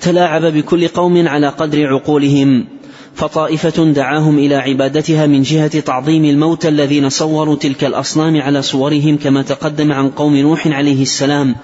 تلاعب 0.00 0.42
بكل 0.42 0.88
قوم 0.88 1.28
على 1.28 1.48
قدر 1.48 1.86
عقولهم. 1.86 2.66
فطائفة 3.14 3.84
دعاهم 3.84 4.38
إلى 4.38 4.54
عبادتها 4.54 5.26
من 5.26 5.42
جهة 5.42 5.80
تعظيم 5.80 6.24
الموتى 6.24 6.68
الذين 6.68 7.08
صوروا 7.08 7.56
تلك 7.56 7.84
الأصنام 7.84 8.40
على 8.40 8.62
صورهم 8.62 9.16
كما 9.16 9.42
تقدم 9.42 9.92
عن 9.92 10.10
قوم 10.10 10.36
نوح 10.36 10.66
عليه 10.66 11.02
السلام. 11.02 11.54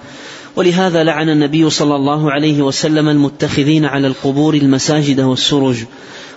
ولهذا 0.55 1.03
لعن 1.03 1.29
النبي 1.29 1.69
صلى 1.69 1.95
الله 1.95 2.31
عليه 2.31 2.61
وسلم 2.61 3.09
المتخذين 3.09 3.85
على 3.85 4.07
القبور 4.07 4.53
المساجد 4.53 5.19
والسرج. 5.19 5.77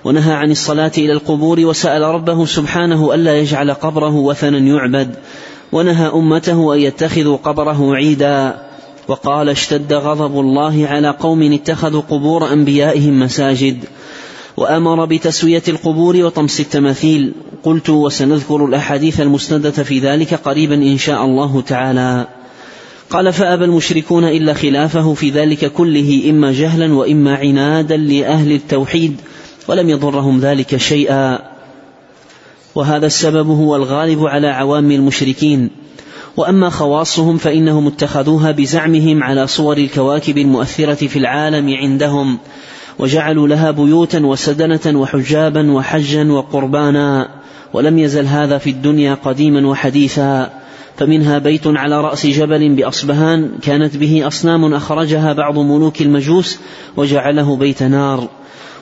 ونهى 0.05 0.33
عن 0.33 0.51
الصلاة 0.51 0.93
إلى 0.99 1.13
القبور 1.13 1.61
وسأل 1.61 2.03
ربه 2.03 2.47
سبحانه 2.47 3.15
ألا 3.15 3.39
يجعل 3.39 3.71
قبره 3.71 4.15
وثنا 4.15 4.59
يعبد. 4.59 5.15
ونهى 5.73 6.07
أمته 6.07 6.75
أن 6.75 6.81
يتخذوا 6.81 7.37
قبره 7.37 7.95
عيدا. 7.95 8.63
وقال 9.09 9.49
اشتد 9.49 9.93
غضب 9.93 10.41
الله 10.41 10.87
على 10.87 11.11
قوم 11.21 11.53
اتخذوا 11.53 12.03
قبور 12.11 12.53
أنبيائهم 12.53 13.21
مساجد. 13.21 13.85
وأمر 14.63 15.05
بتسوية 15.05 15.63
القبور 15.69 16.17
وطمس 16.17 16.61
التماثيل. 16.61 17.33
قلت 17.63 17.91
وسنذكر 17.91 18.65
الأحاديث 18.67 19.21
المسنده 19.21 19.71
في 19.71 19.99
ذلك 19.99 20.35
قريبا 20.35 20.75
إن 20.75 20.99
شاء 20.99 21.25
الله 21.25 21.61
تعالى. 21.61 22.27
قال 23.11 23.33
فأبى 23.33 23.65
المشركون 23.65 24.25
إلا 24.25 24.55
خلافه 24.55 25.15
في 25.15 25.31
ذلك 25.31 25.73
كله 25.73 26.31
إما 26.31 26.53
جهلا 26.53 26.95
وإما 26.95 27.37
عنادا 27.37 27.97
لأهل 27.97 28.53
التوحيد 28.53 29.17
ولم 29.69 29.91
يضرهم 29.91 30.41
ذلك 30.41 30.77
شيئا. 30.77 31.39
وهذا 32.75 33.07
السبب 33.07 33.49
هو 33.49 33.77
الغالب 33.77 34.27
على 34.27 34.49
عوام 34.49 34.91
المشركين. 34.91 35.71
وأما 36.37 36.71
خواصهم 36.71 37.37
فإنهم 37.37 37.87
اتخذوها 37.87 38.51
بزعمهم 38.51 39.23
على 39.23 39.47
صور 39.47 39.77
الكواكب 39.77 40.39
المؤثرة 40.39 41.07
في 41.07 41.19
العالم 41.19 41.75
عندهم. 41.75 42.39
وجعلوا 42.99 43.49
لها 43.49 43.71
بيوتا 43.71 44.27
وسدنة 44.27 45.01
وحجابا 45.01 45.73
وحجا 45.73 46.33
وقربانا. 46.33 47.29
ولم 47.73 47.99
يزل 47.99 48.27
هذا 48.27 48.59
في 48.59 48.71
الدنيا 48.71 49.15
قديما 49.15 49.69
وحديثا. 49.69 50.51
فمنها 50.97 51.39
بيت 51.39 51.67
على 51.67 52.01
رأس 52.01 52.27
جبل 52.27 52.75
بأصبهان 52.75 53.51
كانت 53.63 53.97
به 53.97 54.27
أصنام 54.27 54.75
أخرجها 54.75 55.33
بعض 55.33 55.59
ملوك 55.59 56.03
المجوس 56.03 56.59
وجعله 56.97 57.57
بيت 57.57 57.83
نار. 57.83 58.29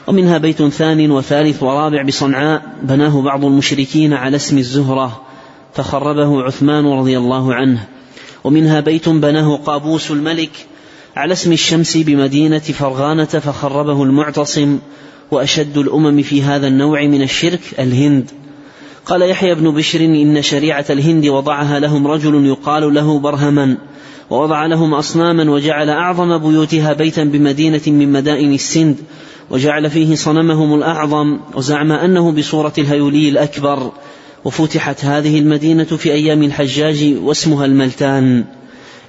ومنها 0.06 0.38
بيت 0.38 0.62
ثان 0.62 1.10
وثالث 1.10 1.62
ورابع 1.62 2.02
بصنعاء 2.02 2.62
بناه 2.82 3.22
بعض 3.22 3.44
المشركين 3.44 4.12
على 4.12 4.36
اسم 4.36 4.58
الزهرة 4.58 5.20
فخربه 5.74 6.42
عثمان 6.42 6.86
رضي 6.86 7.18
الله 7.18 7.54
عنه. 7.54 7.84
ومنها 8.44 8.80
بيت 8.80 9.08
بناه 9.08 9.56
قابوس 9.56 10.10
الملك 10.10 10.50
على 11.16 11.32
اسم 11.32 11.52
الشمس 11.52 11.96
بمدينة 11.96 12.58
فرغانة 12.58 13.24
فخربه 13.24 14.02
المعتصم 14.02 14.78
وأشد 15.30 15.78
الأمم 15.78 16.22
في 16.22 16.42
هذا 16.42 16.66
النوع 16.66 17.02
من 17.02 17.22
الشرك 17.22 17.60
الهند. 17.78 18.30
قال 19.06 19.22
يحيى 19.22 19.54
بن 19.54 19.70
بشر 19.70 20.00
إن 20.00 20.42
شريعة 20.42 20.84
الهند 20.90 21.26
وضعها 21.26 21.78
لهم 21.78 22.06
رجل 22.06 22.46
يقال 22.46 22.94
له 22.94 23.18
برهما 23.18 23.76
ووضع 24.30 24.66
لهم 24.66 24.94
أصناما 24.94 25.50
وجعل 25.50 25.90
أعظم 25.90 26.38
بيوتها 26.38 26.92
بيتا 26.92 27.24
بمدينة 27.24 27.82
من 27.86 28.12
مدائن 28.12 28.54
السند 28.54 28.96
وجعل 29.50 29.90
فيه 29.90 30.14
صنمهم 30.14 30.74
الأعظم 30.74 31.40
وزعم 31.54 31.92
أنه 31.92 32.32
بصورة 32.32 32.72
الهيولي 32.78 33.28
الأكبر. 33.28 33.92
وفتحت 34.44 35.04
هذه 35.04 35.38
المدينة 35.38 35.84
في 35.84 36.12
أيام 36.12 36.42
الحجاج 36.42 37.14
واسمها 37.22 37.66
الملتان. 37.66 38.44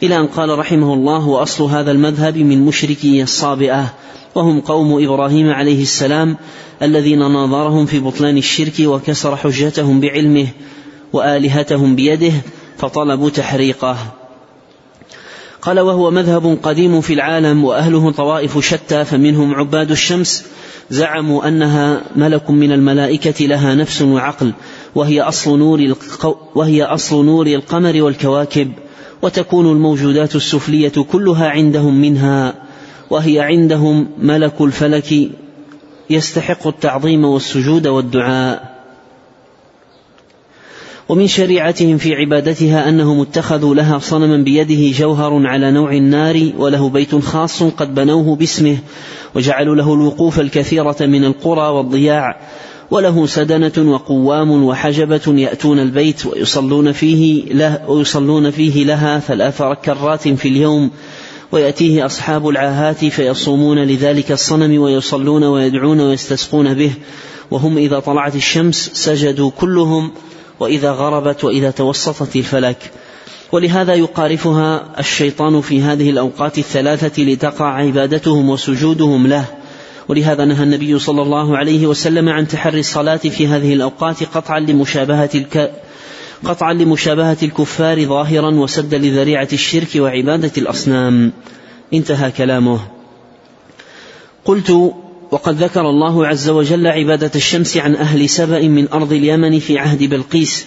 إلى 0.04 0.18
أن 0.18 0.28
قال 0.28 0.60
رحمه 0.60 0.94
الله 0.94 1.28
وأصل 1.28 1.64
هذا 1.64 1.92
المذهب 1.92 2.38
من 2.38 2.66
مشركي 2.66 3.24
الصابئة 3.24 3.94
وهم 4.36 4.62
قوم 4.62 5.04
إبراهيم 5.04 5.50
عليه 5.50 5.82
السلام 5.82 6.38
الذين 6.82 7.20
ناظرهم 7.20 7.86
في 7.86 8.00
بطلان 8.00 8.38
الشرك 8.38 8.74
وكسر 8.80 9.36
حجتهم 9.36 10.00
بعلمه 10.00 10.48
وآلهتهم 11.14 11.96
بيده 11.96 12.34
فطلبوا 12.78 13.30
تحريقه. 13.30 13.98
قال 15.62 15.80
وهو 15.80 16.12
مذهب 16.12 16.58
قديم 16.64 17.02
في 17.02 17.14
العالم 17.14 17.64
وأهله 17.64 18.12
طوائف 18.12 18.60
شتى 18.60 19.06
فمنهم 19.06 19.56
عباد 19.56 19.92
الشمس 19.92 20.46
زعموا 20.90 21.48
أنها 21.48 22.02
ملك 22.16 22.50
من 22.50 22.72
الملائكة 22.72 23.46
لها 23.46 23.76
نفس 23.76 24.02
وعقل 24.02 24.54
وهي 24.96 25.22
أصل 25.22 25.60
نور, 25.60 25.96
وهي 26.56 26.84
أصل 26.84 27.26
نور 27.26 27.48
القمر 27.48 28.02
والكواكب. 28.02 28.72
وتكون 29.22 29.72
الموجودات 29.72 30.36
السفلية 30.36 30.94
كلها 31.12 31.50
عندهم 31.50 32.02
منها 32.02 32.54
وهي 33.10 33.40
عندهم 33.40 34.08
ملك 34.20 34.62
الفلك 34.62 35.30
يستحق 36.10 36.68
التعظيم 36.68 37.26
والسجود 37.26 37.88
والدعاء. 37.88 38.72
ومن 41.10 41.28
شريعتهم 41.28 41.98
في 41.98 42.16
عبادتها 42.16 42.90
أنهم 42.90 43.22
اتخذوا 43.22 43.76
لها 43.76 44.00
صنما 44.00 44.38
بيده 44.38 44.98
جوهر 44.98 45.48
على 45.48 45.72
نوع 45.72 45.92
النار 45.92 46.52
وله 46.58 46.90
بيت 46.90 47.16
خاص 47.16 47.64
قد 47.64 47.96
بنوه 47.96 48.36
باسمه 48.36 48.78
وجعلوا 49.36 49.76
له 49.76 49.94
الوقوف 49.94 50.40
الكثيرة 50.40 50.96
من 51.02 51.26
القرى 51.26 51.68
والضياع 51.68 52.40
وله 52.92 53.26
سدنة 53.26 53.92
وقوام 53.92 54.64
وحجبة 54.64 55.22
يأتون 55.28 55.80
البيت 55.80 56.26
ويصلون 56.26 56.92
فيه 56.92 57.54
له 57.54 57.90
ويصلون 57.90 58.52
فيه 58.52 58.84
لها 58.84 59.20
ثلاث 59.20 59.62
ركرات 59.62 60.28
في 60.28 60.48
اليوم. 60.48 60.92
ويأتيه 61.52 62.06
أصحاب 62.06 62.50
العاهات 62.50 63.06
فيصومون 63.06 63.80
لذلك 63.80 64.32
الصنم 64.32 64.82
ويصلون 64.82 65.44
ويدعون 65.44 66.02
ويستسقون 66.02 66.74
به. 66.74 66.92
وهم 67.52 67.78
إذا 67.78 68.00
طلعت 68.00 68.36
الشمس 68.36 68.92
سجدوا 68.94 69.52
كلهم 69.60 70.12
وإذا 70.60 70.92
غربت 70.92 71.44
وإذا 71.44 71.72
توسطت 71.72 72.36
الفلك. 72.36 72.92
ولهذا 73.52 73.94
يقارفها 73.94 75.00
الشيطان 75.00 75.62
في 75.62 75.82
هذه 75.82 76.10
الأوقات 76.10 76.58
الثلاثة 76.58 77.24
لتقع 77.24 77.66
عبادتهم 77.66 78.50
وسجودهم 78.50 79.28
له. 79.28 79.61
ولهذا 80.08 80.46
نهى 80.46 80.64
النبي 80.64 81.00
صلى 81.00 81.22
الله 81.22 81.58
عليه 81.58 81.88
وسلم 81.88 82.30
عن 82.30 82.48
تحري 82.48 82.80
الصلاة 82.80 83.18
في 83.18 83.48
هذه 83.48 83.74
الأوقات 83.74 84.24
قطعا 84.24 84.60
لمشابهة 84.60 85.30
الك... 85.36 85.72
قطعا 86.44 86.74
لمشابهة 86.74 87.38
الكفار 87.44 88.06
ظاهرا 88.06 88.50
وسدا 88.50 88.98
لذريعة 88.98 89.48
الشرك 89.54 89.90
وعبادة 89.96 90.52
الأصنام. 90.58 91.32
انتهى 91.94 92.32
كلامه. 92.32 92.80
قلت 94.46 94.94
وقد 95.32 95.64
ذكر 95.64 95.90
الله 95.90 96.28
عز 96.28 96.50
وجل 96.50 96.88
عبادة 96.88 97.32
الشمس 97.36 97.78
عن 97.78 97.96
أهل 97.96 98.30
سبأ 98.30 98.62
من 98.62 98.88
أرض 98.94 99.14
اليمن 99.14 99.60
في 99.60 99.80
عهد 99.80 100.04
بلقيس 100.04 100.66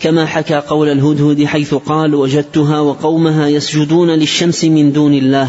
كما 0.00 0.26
حكى 0.26 0.54
قول 0.54 0.88
الهدهد 0.88 1.44
حيث 1.44 1.74
قال 1.74 2.14
وجدتها 2.14 2.80
وقومها 2.80 3.48
يسجدون 3.48 4.10
للشمس 4.10 4.64
من 4.64 4.92
دون 4.92 5.14
الله. 5.14 5.48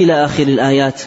إلى 0.00 0.24
آخر 0.24 0.42
الآيات. 0.42 1.02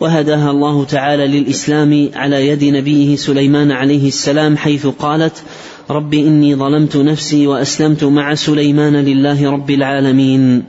وهداها 0.00 0.50
الله 0.50 0.84
تعالى 0.84 1.26
للإسلام 1.26 2.08
على 2.14 2.48
يد 2.48 2.64
نبيه 2.64 3.16
سليمان 3.16 3.72
عليه 3.72 4.08
السلام 4.08 4.56
حيث 4.56 4.86
قالت 4.86 5.42
رب 5.90 6.14
إني 6.14 6.54
ظلمت 6.54 6.96
نفسي 6.96 7.46
وأسلمت 7.46 8.04
مع 8.04 8.34
سليمان 8.34 8.96
لله 8.96 9.50
رب 9.50 9.70
العالمين. 9.70 10.64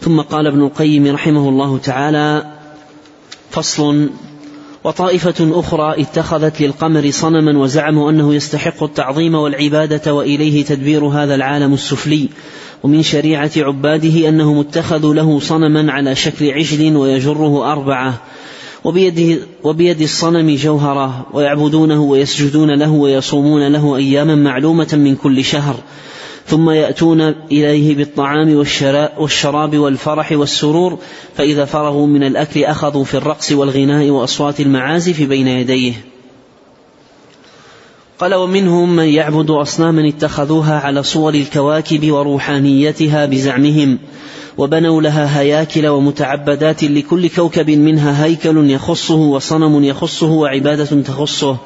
ثم 0.00 0.20
قال 0.20 0.46
ابن 0.46 0.62
القيم 0.62 1.06
رحمه 1.06 1.48
الله 1.48 1.78
تعالى 1.78 2.44
فصل 3.50 4.10
وطائفة 4.84 5.60
أخرى 5.60 6.02
اتخذت 6.02 6.60
للقمر 6.60 7.10
صنما 7.10 7.58
وزعموا 7.58 8.10
أنه 8.10 8.34
يستحق 8.34 8.82
التعظيم 8.82 9.34
والعبادة 9.34 10.14
وإليه 10.14 10.64
تدبير 10.64 11.04
هذا 11.04 11.34
العالم 11.34 11.74
السفلي 11.74 12.28
ومن 12.82 13.02
شريعة 13.02 13.50
عباده 13.56 14.28
أنهم 14.28 14.58
اتخذوا 14.58 15.14
له 15.14 15.40
صنما 15.40 15.92
على 15.92 16.14
شكل 16.14 16.50
عجل 16.50 16.96
ويجره 16.96 17.72
أربعة 17.72 18.20
وبيده 18.86 19.42
وبيد 19.64 20.00
الصنم 20.00 20.54
جوهرة 20.54 21.26
ويعبدونه 21.32 22.02
ويسجدون 22.02 22.70
له 22.78 22.90
ويصومون 22.90 23.72
له 23.72 23.96
أياما 23.96 24.34
معلومة 24.34 24.88
من 24.92 25.16
كل 25.16 25.44
شهر. 25.44 25.76
ثم 26.46 26.70
يأتون 26.70 27.20
إليه 27.52 27.94
بالطعام 27.96 28.56
والشراب 29.18 29.78
والفرح 29.78 30.32
والسرور 30.32 30.98
فإذا 31.36 31.64
فرغوا 31.64 32.06
من 32.06 32.22
الأكل 32.22 32.64
أخذوا 32.64 33.04
في 33.04 33.14
الرقص 33.14 33.52
والغناء 33.52 34.08
وأصوات 34.08 34.60
المعازف 34.60 35.22
بين 35.22 35.48
يديه. 35.48 35.92
قال 38.18 38.34
ومنهم 38.34 38.96
من 38.96 39.08
يعبد 39.08 39.50
أصناما 39.50 40.08
اتخذوها 40.08 40.78
على 40.78 41.02
صور 41.02 41.34
الكواكب 41.34 42.10
وروحانيتها 42.10 43.26
بزعمهم. 43.26 43.98
وبنوا 44.58 45.02
لها 45.02 45.40
هياكل 45.40 45.86
ومتعبدات 45.86 46.84
لكل 46.84 47.28
كوكب 47.28 47.70
منها 47.70 48.24
هيكل 48.24 48.70
يخصه 48.70 49.14
وصنم 49.14 49.84
يخصه 49.84 50.30
وعبادة 50.30 51.02
تخصه. 51.02 51.56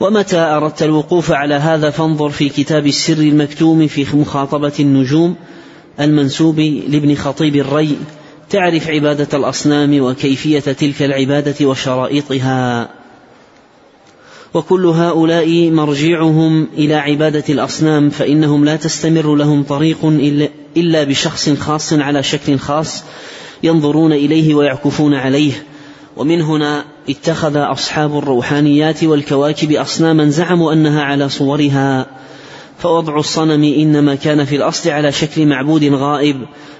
ومتى 0.00 0.38
أردت 0.38 0.82
الوقوف 0.82 1.32
على 1.32 1.54
هذا 1.54 1.90
فانظر 1.90 2.30
في 2.30 2.48
كتاب 2.48 2.86
السر 2.86 3.18
المكتوم 3.18 3.86
في 3.86 4.16
مخاطبة 4.16 4.72
النجوم 4.80 5.36
المنسوب 6.00 6.60
لابن 6.60 7.14
خطيب 7.14 7.56
الري 7.56 7.96
تعرف 8.50 8.88
عبادة 8.88 9.38
الأصنام 9.38 10.00
وكيفية 10.00 10.60
تلك 10.60 11.02
العبادة 11.02 11.66
وشرائطها. 11.66 12.88
وكل 14.54 14.86
هؤلاء 14.86 15.70
مرجعهم 15.70 16.68
إلى 16.78 16.94
عبادة 16.94 17.44
الأصنام 17.48 18.10
فإنهم 18.10 18.64
لا 18.64 18.76
تستمر 18.76 19.34
لهم 19.34 19.62
طريق 19.62 20.04
إلا 20.04 20.48
بشخص 20.76 21.50
خاص 21.50 21.92
على 21.92 22.22
شكل 22.22 22.58
خاص 22.58 23.04
ينظرون 23.62 24.12
إليه 24.12 24.54
ويعكفون 24.54 25.14
عليه. 25.14 25.52
ومن 26.16 26.42
هنا 26.42 26.84
اتخذ 27.08 27.56
أصحاب 27.56 28.18
الروحانيات 28.18 29.04
والكواكب 29.04 29.72
أصناما 29.72 30.28
زعموا 30.28 30.72
أنها 30.72 31.02
على 31.02 31.28
صورها. 31.28 32.06
فوضع 32.78 33.18
الصنم 33.18 33.64
إنما 33.64 34.14
كان 34.14 34.44
في 34.44 34.56
الأصل 34.56 34.90
على 34.90 35.12
شكل 35.12 35.46
معبود 35.46 35.84
غائب. 35.84 36.36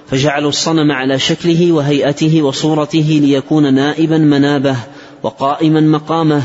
فجعلوا 0.07 0.49
الصنم 0.49 0.91
على 0.91 1.19
شكله 1.19 1.71
وهيئته 1.71 2.41
وصورته 2.41 3.19
ليكون 3.23 3.73
نائبا 3.73 4.17
منابه 4.17 4.75
وقائما 5.23 5.81
مقامه. 5.81 6.43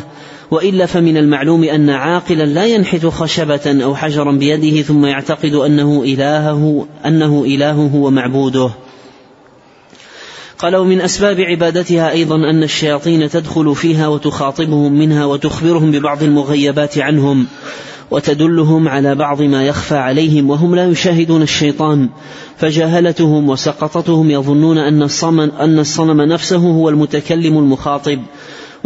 وإلا 0.50 0.87
فمن 0.87 1.16
المعلوم 1.16 1.64
أن 1.64 1.90
عاقلا 1.90 2.44
لا 2.44 2.66
ينحت 2.66 3.06
خشبة 3.06 3.85
أو 3.85 3.94
حجرا 3.94 4.32
بيده 4.32 4.82
ثم 4.82 5.06
يعتقد 5.06 5.54
أنه 5.54 6.02
إلهه 6.02 6.87
أنه 7.06 7.44
إلهه 7.44 7.94
ومعبوده. 7.94 8.70
قال 10.59 10.76
ومن 10.76 11.00
أسباب 11.00 11.40
عبادتها 11.40 12.11
أيضا 12.11 12.37
أن 12.37 12.62
الشياطين 12.62 13.28
تدخل 13.28 13.74
فيها 13.74 14.09
وتخاطبهم 14.09 14.92
منها 14.92 15.24
وتخبرهم 15.24 15.90
ببعض 15.90 16.22
المغيبات 16.22 16.98
عنهم 16.98 17.46
وتدلهم 18.11 18.88
على 18.88 19.14
بعض 19.14 19.42
ما 19.42 19.66
يخفى 19.66 19.96
عليهم 19.96 20.50
وهم 20.50 20.74
لا 20.74 20.85
يشاهدون 20.85 21.42
الشيطان. 21.42 22.09
فجهلتهم 22.56 23.48
وسقطتهم 23.48 24.30
يظنون 24.30 24.78
أن 24.78 25.02
الصنم, 25.02 25.40
أن 25.40 25.78
الصنم 25.78 26.22
نفسه 26.22 26.56
هو 26.56 26.88
المتكلم 26.88 27.59
المخاطب. 27.59 28.18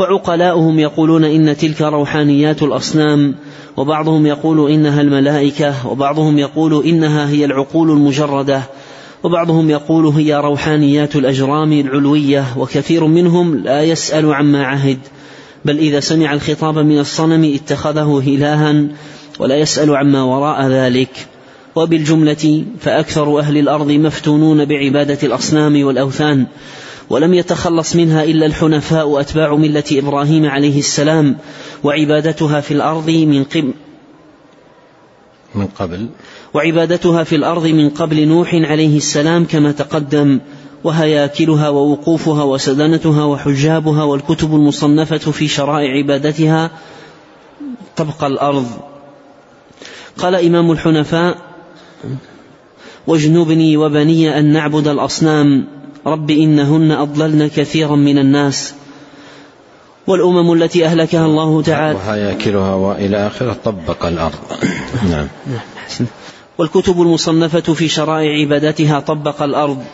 وعقلاؤهم 0.01 0.79
يقولون 0.79 1.25
إن 1.25 1.57
تلك 1.57 1.83
روحانيات 1.83 2.63
الأصنام 2.63 3.35
وبعضهم 3.77 4.27
يقول 4.27 4.71
إنها 4.71 5.01
الملائكة 5.01 5.87
وبعضهم 5.87 6.39
يقول 6.39 6.85
إنها 6.85 7.29
هي 7.29 7.45
العقول 7.45 7.91
المجردة 7.91 8.63
وبعضهم 9.23 9.71
يقول 9.71 10.07
هي 10.07 10.35
روحانيات 10.35 11.17
الأجرام 11.17 11.73
العلوية 11.73 12.45
وكثير 12.59 13.05
منهم 13.07 13.57
لا 13.57 13.83
يسأل 13.83 14.35
عما 14.35 14.67
عهد 14.67 14.99
بل 15.65 15.79
إذا 15.79 16.01
سمع 16.01 16.33
الخطاب 16.33 16.79
من 16.79 16.99
الصنم 16.99 17.55
اتخذه 17.55 18.23
إلها 18.27 18.85
ولا 19.39 19.57
يسأل 19.57 19.97
عما 19.97 20.23
وراء 20.23 20.69
ذلك. 20.69 21.27
وبالجملة 21.75 22.65
فأكثر 22.81 23.39
أهل 23.39 23.59
الأرض 23.59 23.91
مفتونون 23.91 24.65
بعبادة 24.65 25.19
الأصنام 25.23 25.85
والأوثان 25.85 26.47
ولم 27.11 27.35
يتخلص 27.35 27.97
منها 27.97 28.25
إلا 28.25 28.47
الحنفاء 28.47 29.21
أتباع 29.21 29.55
ملة 29.55 29.85
إبراهيم 29.93 30.47
عليه 30.47 30.79
السلام 30.79 31.37
وعبادتها 31.85 32.61
في 32.61 32.75
الأرض 32.75 33.11
من 33.11 33.45
قبل 33.45 33.73
من 35.55 35.67
قبل. 35.67 36.09
وعبادتها 36.55 37.25
في 37.25 37.37
الأرض 37.37 37.67
من 37.67 37.91
قبل 37.91 38.29
نوح 38.29 38.55
عليه 38.55 38.97
السلام 38.97 39.45
كما 39.45 39.73
تقدم 39.73 40.41
وهياكلها 40.85 41.69
ووقوفها 41.69 42.45
وسدنتها 42.45 43.25
وحجابها 43.25 44.03
والكتب 44.05 44.55
المصنفة 44.55 45.19
في 45.19 45.49
شرائع 45.49 45.97
عبادتها 45.99 46.71
تبقى 47.97 48.27
الأرض. 48.27 48.67
قال 50.19 50.35
إمام 50.35 50.71
الحنفاء 50.71 51.37
واجنبني 53.07 53.77
وبني 53.77 54.39
أن 54.39 54.53
نعبد 54.53 54.89
الأصنام 54.89 55.80
رب 56.07 56.31
إنهن 56.31 56.91
أضللن 56.91 57.49
كثيرا 57.49 57.97
من 57.97 58.19
الناس 58.19 58.75
والأمم 60.07 60.53
التي 60.53 60.87
أهلكها 60.87 61.27
الله 61.27 61.63
تعالى. 61.63 61.99
وهياكلها 61.99 62.75
وإلى 62.75 63.27
آخرة 63.27 63.57
طبق 63.65 64.07
الأرض. 64.07 64.39
نعم. 65.11 65.29
والكتب 66.59 67.03
المصنفة 67.03 67.75
في 67.75 67.89
شرائع 67.89 68.41
عبادتها 68.41 69.01
طبق 69.01 69.43
الأرض. 69.43 69.85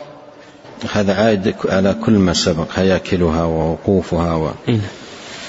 هذا 0.93 1.15
عائد 1.15 1.55
على 1.69 1.97
كل 2.05 2.13
ما 2.13 2.33
سبق. 2.33 2.67
هياكلها 2.75 3.45
ووقوفها 3.45 4.35
و... 4.35 4.51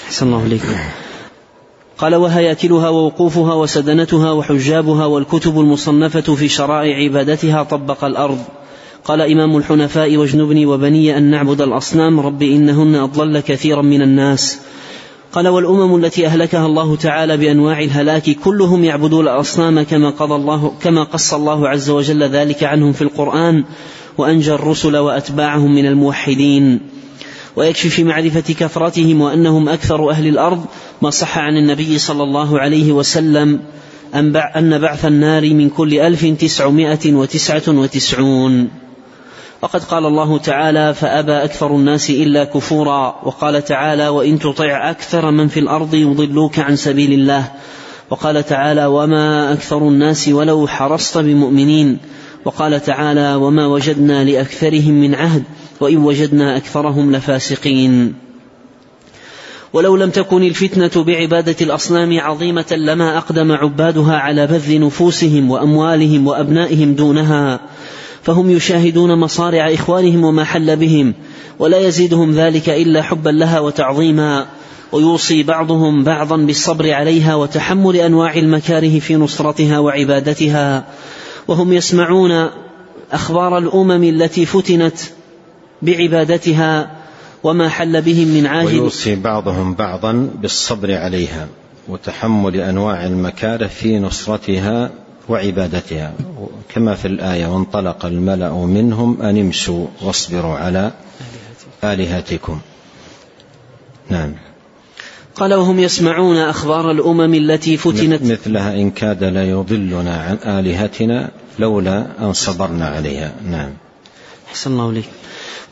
أحسن 0.06 0.26
الله 0.26 0.46
إليك 0.46 0.62
قال 1.98 2.14
وهياكلها 2.14 2.88
ووقوفها 2.88 3.54
وسدنتها 3.54 4.32
وحجابها 4.32 5.06
والكتب 5.06 5.60
المصنفة 5.60 6.34
في 6.34 6.48
شرائع 6.48 6.96
عبادتها 7.04 7.62
طبق 7.62 8.04
الأرض. 8.04 8.38
قال 9.08 9.20
إمام 9.20 9.56
الحنفاء 9.56 10.16
واجنبني 10.16 10.66
وبني 10.66 11.16
أن 11.18 11.22
نعبد 11.22 11.60
الأصنام 11.60 12.20
رب 12.20 12.42
إنهن 12.42 12.94
أضلل 12.94 13.40
كثيرا 13.40 13.82
من 13.82 14.02
الناس. 14.02 14.58
قال 15.32 15.48
والأمم 15.48 16.04
التي 16.04 16.26
أهلكها 16.26 16.66
الله 16.66 16.96
تعالى 16.96 17.36
بأنواع 17.36 17.80
الهلاك 17.80 18.30
كلهم 18.30 18.84
يعبدون 18.84 19.28
الأصنام 19.28 19.82
كما 19.82 20.10
قضى 20.10 20.34
الله 20.34 20.72
كما 20.82 21.02
قص 21.02 21.34
الله 21.34 21.68
عز 21.68 21.90
وجل 21.90 22.22
ذلك 22.22 22.64
عنهم 22.64 22.92
في 22.92 23.02
القرآن 23.02 23.64
وأنجى 24.18 24.54
الرسل 24.54 24.96
وأتباعهم 24.96 25.74
من 25.74 25.86
الموحدين. 25.86 26.80
ويكفي 27.56 27.88
في 27.88 28.04
معرفة 28.04 28.54
كثرتهم 28.54 29.20
وأنهم 29.20 29.68
أكثر 29.68 30.10
أهل 30.10 30.26
الأرض 30.26 30.64
ما 31.02 31.10
صح 31.10 31.38
عن 31.38 31.56
النبي 31.56 31.98
صلى 31.98 32.22
الله 32.22 32.60
عليه 32.60 32.92
وسلم 32.92 33.60
أن 34.14 34.78
بعث 34.78 35.04
النار 35.04 35.54
من 35.54 35.68
كل 35.68 36.00
ألف 36.00 36.24
تسعمائة 36.24 37.14
وتسعة 37.14 37.62
وتسعون. 37.68 38.68
وقد 39.62 39.84
قال 39.84 40.06
الله 40.06 40.38
تعالى 40.38 40.94
فأبى 40.94 41.32
أكثر 41.32 41.76
الناس 41.76 42.10
إلا 42.10 42.44
كفورا 42.44 43.20
وقال 43.24 43.64
تعالى 43.64 44.08
وإن 44.08 44.38
تطع 44.38 44.90
أكثر 44.90 45.30
من 45.30 45.48
في 45.48 45.60
الأرض 45.60 45.94
يضلوك 45.94 46.58
عن 46.58 46.76
سبيل 46.76 47.12
الله 47.12 47.52
وقال 48.10 48.46
تعالى 48.46 48.86
وما 48.86 49.52
أكثر 49.52 49.78
الناس 49.78 50.28
ولو 50.28 50.66
حرصت 50.66 51.18
بمؤمنين 51.18 51.98
وقال 52.44 52.82
تعالى 52.82 53.34
وما 53.34 53.66
وجدنا 53.66 54.24
لأكثرهم 54.24 55.00
من 55.00 55.14
عهد 55.14 55.42
وإن 55.80 55.96
وجدنا 55.96 56.56
أكثرهم 56.56 57.12
لفاسقين 57.12 58.14
ولو 59.72 59.96
لم 59.96 60.10
تكن 60.10 60.42
الفتنة 60.42 61.04
بعبادة 61.04 61.56
الأصنام 61.60 62.20
عظيمة 62.20 62.66
لما 62.72 63.18
أقدم 63.18 63.52
عبادها 63.52 64.16
على 64.16 64.46
بذل 64.46 64.80
نفوسهم 64.80 65.50
وأموالهم 65.50 66.26
وأبنائهم 66.26 66.94
دونها 66.94 67.60
فهم 68.28 68.50
يشاهدون 68.50 69.18
مصارع 69.18 69.74
إخوانهم 69.74 70.24
وما 70.24 70.44
حل 70.44 70.76
بهم 70.76 71.14
ولا 71.58 71.78
يزيدهم 71.78 72.32
ذلك 72.32 72.68
إلا 72.68 73.02
حبا 73.02 73.30
لها 73.30 73.60
وتعظيما 73.60 74.46
ويوصي 74.92 75.42
بعضهم 75.42 76.04
بعضا 76.04 76.36
بالصبر 76.36 76.92
عليها 76.92 77.34
وتحمل 77.34 77.96
أنواع 77.96 78.34
المكاره 78.34 78.98
في 78.98 79.16
نصرتها 79.16 79.78
وعبادتها. 79.78 80.84
وهم 81.48 81.72
يسمعون 81.72 82.48
أخبار 83.12 83.58
الأمم 83.58 84.04
التي 84.04 84.46
فتنت 84.46 84.98
بعبادتها 85.82 86.90
وما 87.44 87.68
حل 87.68 88.02
بهم 88.02 88.28
من 88.28 88.46
عاجل. 88.46 88.80
ويوصي 88.80 89.16
بعضهم 89.16 89.74
بعضا 89.74 90.30
بالصبر 90.42 90.94
عليها 90.94 91.48
وتحمل 91.88 92.56
أنواع 92.56 93.06
المكاره 93.06 93.66
في 93.66 93.98
نصرتها 93.98 94.90
وعبادتها. 95.28 96.12
كما 96.74 96.94
في 96.94 97.08
الآية 97.08 97.46
وانطلق 97.46 98.06
الملأ 98.06 98.52
منهم 98.52 99.22
أن 99.22 99.38
امشوا 99.38 99.86
واصبروا 100.02 100.56
على 100.58 100.92
آلهتكم. 101.84 102.60
نعم. 104.10 104.34
قال 105.36 105.54
وهم 105.54 105.78
يسمعون 105.78 106.36
أخبار 106.36 106.90
الأمم 106.90 107.34
التي 107.34 107.76
فتنت. 107.76 108.22
مثلها 108.22 108.74
إن 108.74 108.90
كاد 108.90 109.24
ليضلنا 109.24 110.22
عن 110.22 110.58
آلهتنا 110.58 111.30
لولا 111.58 112.06
أن 112.20 112.32
صبرنا 112.32 112.88
عليها. 112.88 113.32
نعم. 113.50 113.70
أحسن 114.48 114.72
الله 114.72 114.90
إليك. 114.90 115.08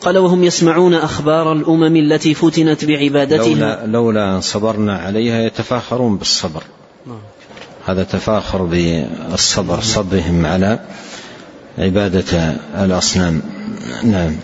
قال 0.01 0.19
وهم 0.19 0.45
يسمعون 0.45 0.95
أخبار 0.95 1.53
الأمم 1.53 1.97
التي 1.97 2.35
فتنت 2.35 2.85
بعبادتها. 2.85 3.47
لولا, 3.47 3.87
لولا 3.87 4.37
أن 4.37 4.41
صبرنا 4.41 4.99
عليها 4.99 5.41
يتفاخرون 5.41 6.17
بالصبر. 6.17 6.63
نعم. 7.07 7.19
هذا 7.87 8.05
تفاخر 8.05 8.63
بالصبر 8.63 9.81
صبرهم 9.81 10.47
على 10.47 10.81
عبادة 11.79 12.57
الأصنام. 12.79 13.43
نعم. 14.05 14.37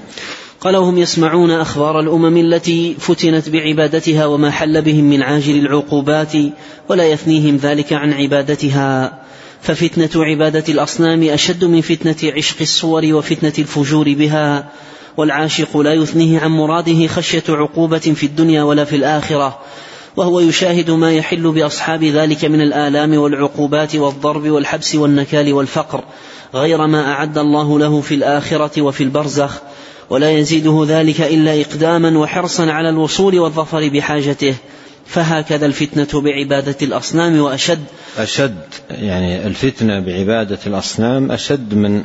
قال 0.61 0.77
وهم 0.77 0.99
يسمعون 0.99 1.51
أخبار 1.51 2.01
الأمم 2.01 2.37
التي 2.37 2.97
فتنت 2.99 3.49
بعبادتها 3.49 4.27
وما 4.27 4.51
حل 4.51 4.83
بهم 4.83 5.05
من 5.05 5.23
عاجل 5.23 5.59
العقوبات 5.59 6.33
ولا 6.89 7.07
يثنيهم 7.07 7.57
ذلك 7.57 7.93
عن 7.93 8.13
عبادتها. 8.13 9.19
ففتنة 9.63 10.25
عبادة 10.25 10.65
الأصنام 10.69 11.23
أشد 11.23 11.65
من 11.65 11.81
فتنة 11.81 12.33
عشق 12.37 12.57
الصور 12.61 13.15
وفتنة 13.15 13.53
الفجور 13.59 14.15
بها 14.15 14.69
والعاشق 15.17 15.77
لا 15.77 15.95
يثنيه 15.95 16.41
عن 16.41 16.51
مراده 16.51 17.07
خشية 17.07 17.45
عقوبة 17.49 17.99
في 17.99 18.27
الدنيا 18.27 18.63
ولا 18.63 18.85
في 18.85 18.97
الآخرة. 18.97 19.59
وهو 20.17 20.41
يشاهد 20.41 20.91
ما 20.91 21.13
يحل 21.13 21.53
بأصحاب 21.53 22.05
ذلك 22.05 22.45
من 22.45 22.61
الآلام 22.61 23.15
والعقوبات 23.15 23.97
والضرب 23.97 24.49
والحبس 24.51 24.95
والنكال 24.95 25.53
والفقر 25.53 26.05
غير 26.55 26.87
ما 26.87 27.13
أعد 27.13 27.39
الله 27.39 27.79
له 27.79 28.01
في 28.01 28.15
الآخرة 28.15 28.83
وفي 28.83 29.03
البرزخ 29.03 29.61
ولا 30.11 30.33
يزيده 30.33 30.85
ذلك 30.89 31.21
إلا 31.21 31.61
إقداما 31.61 32.19
وحرصا 32.19 32.71
على 32.71 32.89
الوصول 32.89 33.39
والظفر 33.39 33.89
بحاجته 33.89 34.55
فهكذا 35.07 35.67
الفتنة 35.67 36.21
بعبادة 36.21 36.77
الأصنام 36.83 37.41
وأشد. 37.41 37.85
أشد 38.19 38.61
يعني 38.91 39.47
الفتنة 39.47 40.01
بعبادة 40.01 40.59
الأصنام 40.67 41.33
أشد 41.33 41.75
من 41.75 42.05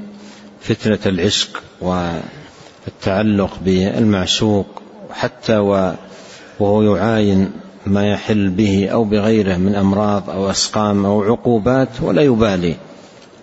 فتنة 0.62 0.99
العشق 1.05 1.64
والتعلق 1.82 3.58
بالمعشوق 3.66 4.82
حتى 5.12 5.58
وهو 6.60 6.95
يعاين 6.95 7.51
ما 7.88 8.08
يحل 8.12 8.50
به 8.50 8.90
أو 8.90 9.04
بغيره 9.04 9.58
من 9.58 9.76
أمراض 9.76 10.30
أو 10.30 10.52
أسقام 10.52 11.06
أو 11.06 11.24
عقوبات 11.24 11.90
ولا 12.02 12.22
يبالي 12.22 12.76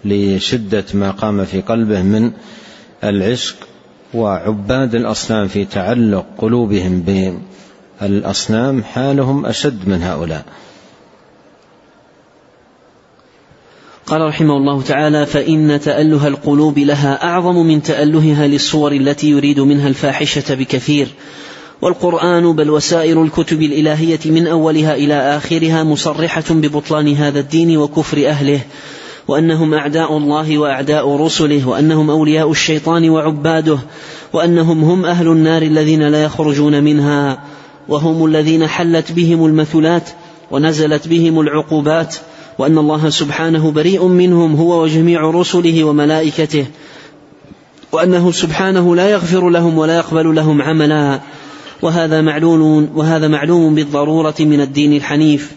لشدة 0.05 0.85
ما 0.95 1.11
قام 1.11 1.45
في 1.45 1.61
قلبه 1.61 2.03
من 2.03 2.33
العشق 3.05 3.57
وعباد 4.15 4.95
الأصنام 4.95 5.49
في 5.49 5.65
تعلق 5.65 6.27
قلوبهم 6.39 7.05
بالأصنام 8.01 8.83
حالهم 8.83 9.47
أشد 9.47 9.89
من 9.89 10.03
هؤلاء. 10.03 10.45
قال 14.07 14.21
رحمه 14.21 14.57
الله 14.57 14.83
تعالى 14.83 15.27
فإن 15.27 15.81
تأله 15.81 16.29
القلوب 16.29 16.79
لها 16.79 17.25
أعظم 17.25 17.67
من 17.67 17.83
تألهها 17.83 18.47
للصور 18.47 18.93
التي 18.93 19.31
يريد 19.31 19.61
منها 19.61 19.89
الفاحشة 19.89 20.55
بكثير. 20.55 21.09
والقرآن 21.85 22.53
بل 22.53 22.71
وسائر 22.71 23.23
الكتب 23.23 23.63
الإلهية 23.63 24.21
من 24.27 24.47
أولها 24.47 24.95
إلى 24.95 25.15
آخرها 25.15 25.85
مصرحة 25.85 26.45
ببطلان 26.51 27.15
هذا 27.15 27.41
الدين 27.41 27.77
وكفر 27.77 28.29
أهله 28.29 28.61
وأنهم 29.29 29.75
أعداء 29.75 30.17
الله 30.17 30.59
وأعداء 30.59 31.17
رسله 31.17 31.69
وأنهم 31.69 32.11
أولياء 32.11 32.51
الشيطان 32.51 33.11
وعباده 33.11 33.79
وأنهم 34.33 34.85
هم 34.85 35.05
أهل 35.05 35.29
النار 35.29 35.63
الذين 35.63 36.09
لا 36.09 36.25
يخرجون 36.25 36.85
منها 36.85 37.45
وهم 37.89 38.25
الذين 38.25 38.67
حلت 38.67 39.13
بهم 39.13 39.47
المثلات 39.47 40.11
ونزلت 40.51 41.09
بهم 41.09 41.41
العقوبات 41.41 42.17
وأن 42.59 42.79
الله 42.79 43.11
سبحانه 43.11 43.71
بريء 43.71 44.07
منهم 44.07 44.57
هو 44.57 44.83
وجميع 44.83 45.31
رسله 45.31 45.85
وملائكته 45.85 46.67
وأنه 47.93 48.33
سبحانه 48.33 48.97
لا 48.97 49.11
يغفر 49.11 49.51
لهم 49.51 49.79
ولا 49.79 49.97
يقبل 49.97 50.35
لهم 50.35 50.63
عملا. 50.63 51.21
وهذا 51.83 52.21
معلوم 52.21 52.89
وهذا 52.95 53.29
معلوم 53.29 53.75
بالضرورة 53.75 54.35
من 54.41 54.61
الدين 54.61 54.93
الحنيف. 54.97 55.53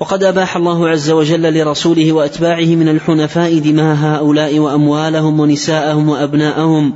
وقد 0.00 0.24
أباح 0.24 0.56
الله 0.56 0.88
عز 0.88 1.10
وجل 1.10 1.58
لرسوله 1.58 2.12
وأتباعه 2.12 2.74
من 2.74 2.88
الحنفاء 2.88 3.58
دماء 3.58 3.96
هؤلاء 3.96 4.58
وأموالهم 4.58 5.40
ونساءهم 5.40 6.08
وأبناءهم 6.08 6.92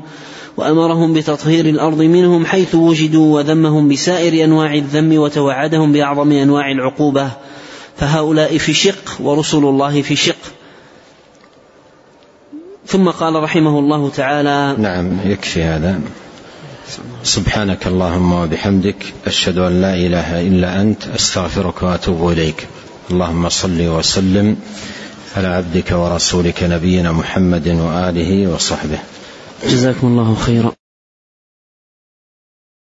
وأمرهم 0.56 1.12
بتطهير 1.12 1.64
الأرض 1.64 2.02
منهم 2.02 2.46
حيث 2.46 2.74
وجدوا 2.74 3.34
وذمهم 3.34 3.88
بسائر 3.88 4.44
أنواع 4.44 4.74
الذم 4.74 5.18
وتوعدهم 5.18 5.92
بأعظم 5.92 6.32
أنواع 6.32 6.70
العقوبة. 6.70 7.30
فهؤلاء 7.96 8.58
في 8.58 8.72
شق 8.72 9.20
ورسل 9.20 9.64
الله 9.64 10.02
في 10.02 10.16
شق. 10.16 10.36
ثم 12.86 13.08
قال 13.08 13.34
رحمه 13.34 13.78
الله 13.78 14.10
تعالى 14.10 14.74
نعم 14.78 15.18
يكفي 15.24 15.62
هذا. 15.62 16.00
سبحانك 17.24 17.86
اللهم 17.86 18.32
وبحمدك 18.32 18.96
أشهد 19.26 19.58
أن 19.58 19.82
لا 19.82 19.94
إله 19.94 20.40
إلا 20.40 20.80
أنت 20.80 21.06
أستغفرك 21.06 21.82
وأتوب 21.82 22.32
إليك. 22.32 22.66
اللهم 23.10 23.48
صل 23.48 23.80
وسلم 23.80 24.56
على 25.36 25.48
عبدك 25.48 25.92
ورسولك 25.92 26.62
نبينا 26.62 27.12
محمد 27.12 27.68
وآله 27.68 28.46
وصحبه. 28.46 28.98
جزاكم 29.68 30.06
الله 30.06 30.34
خيرا. 30.34 30.85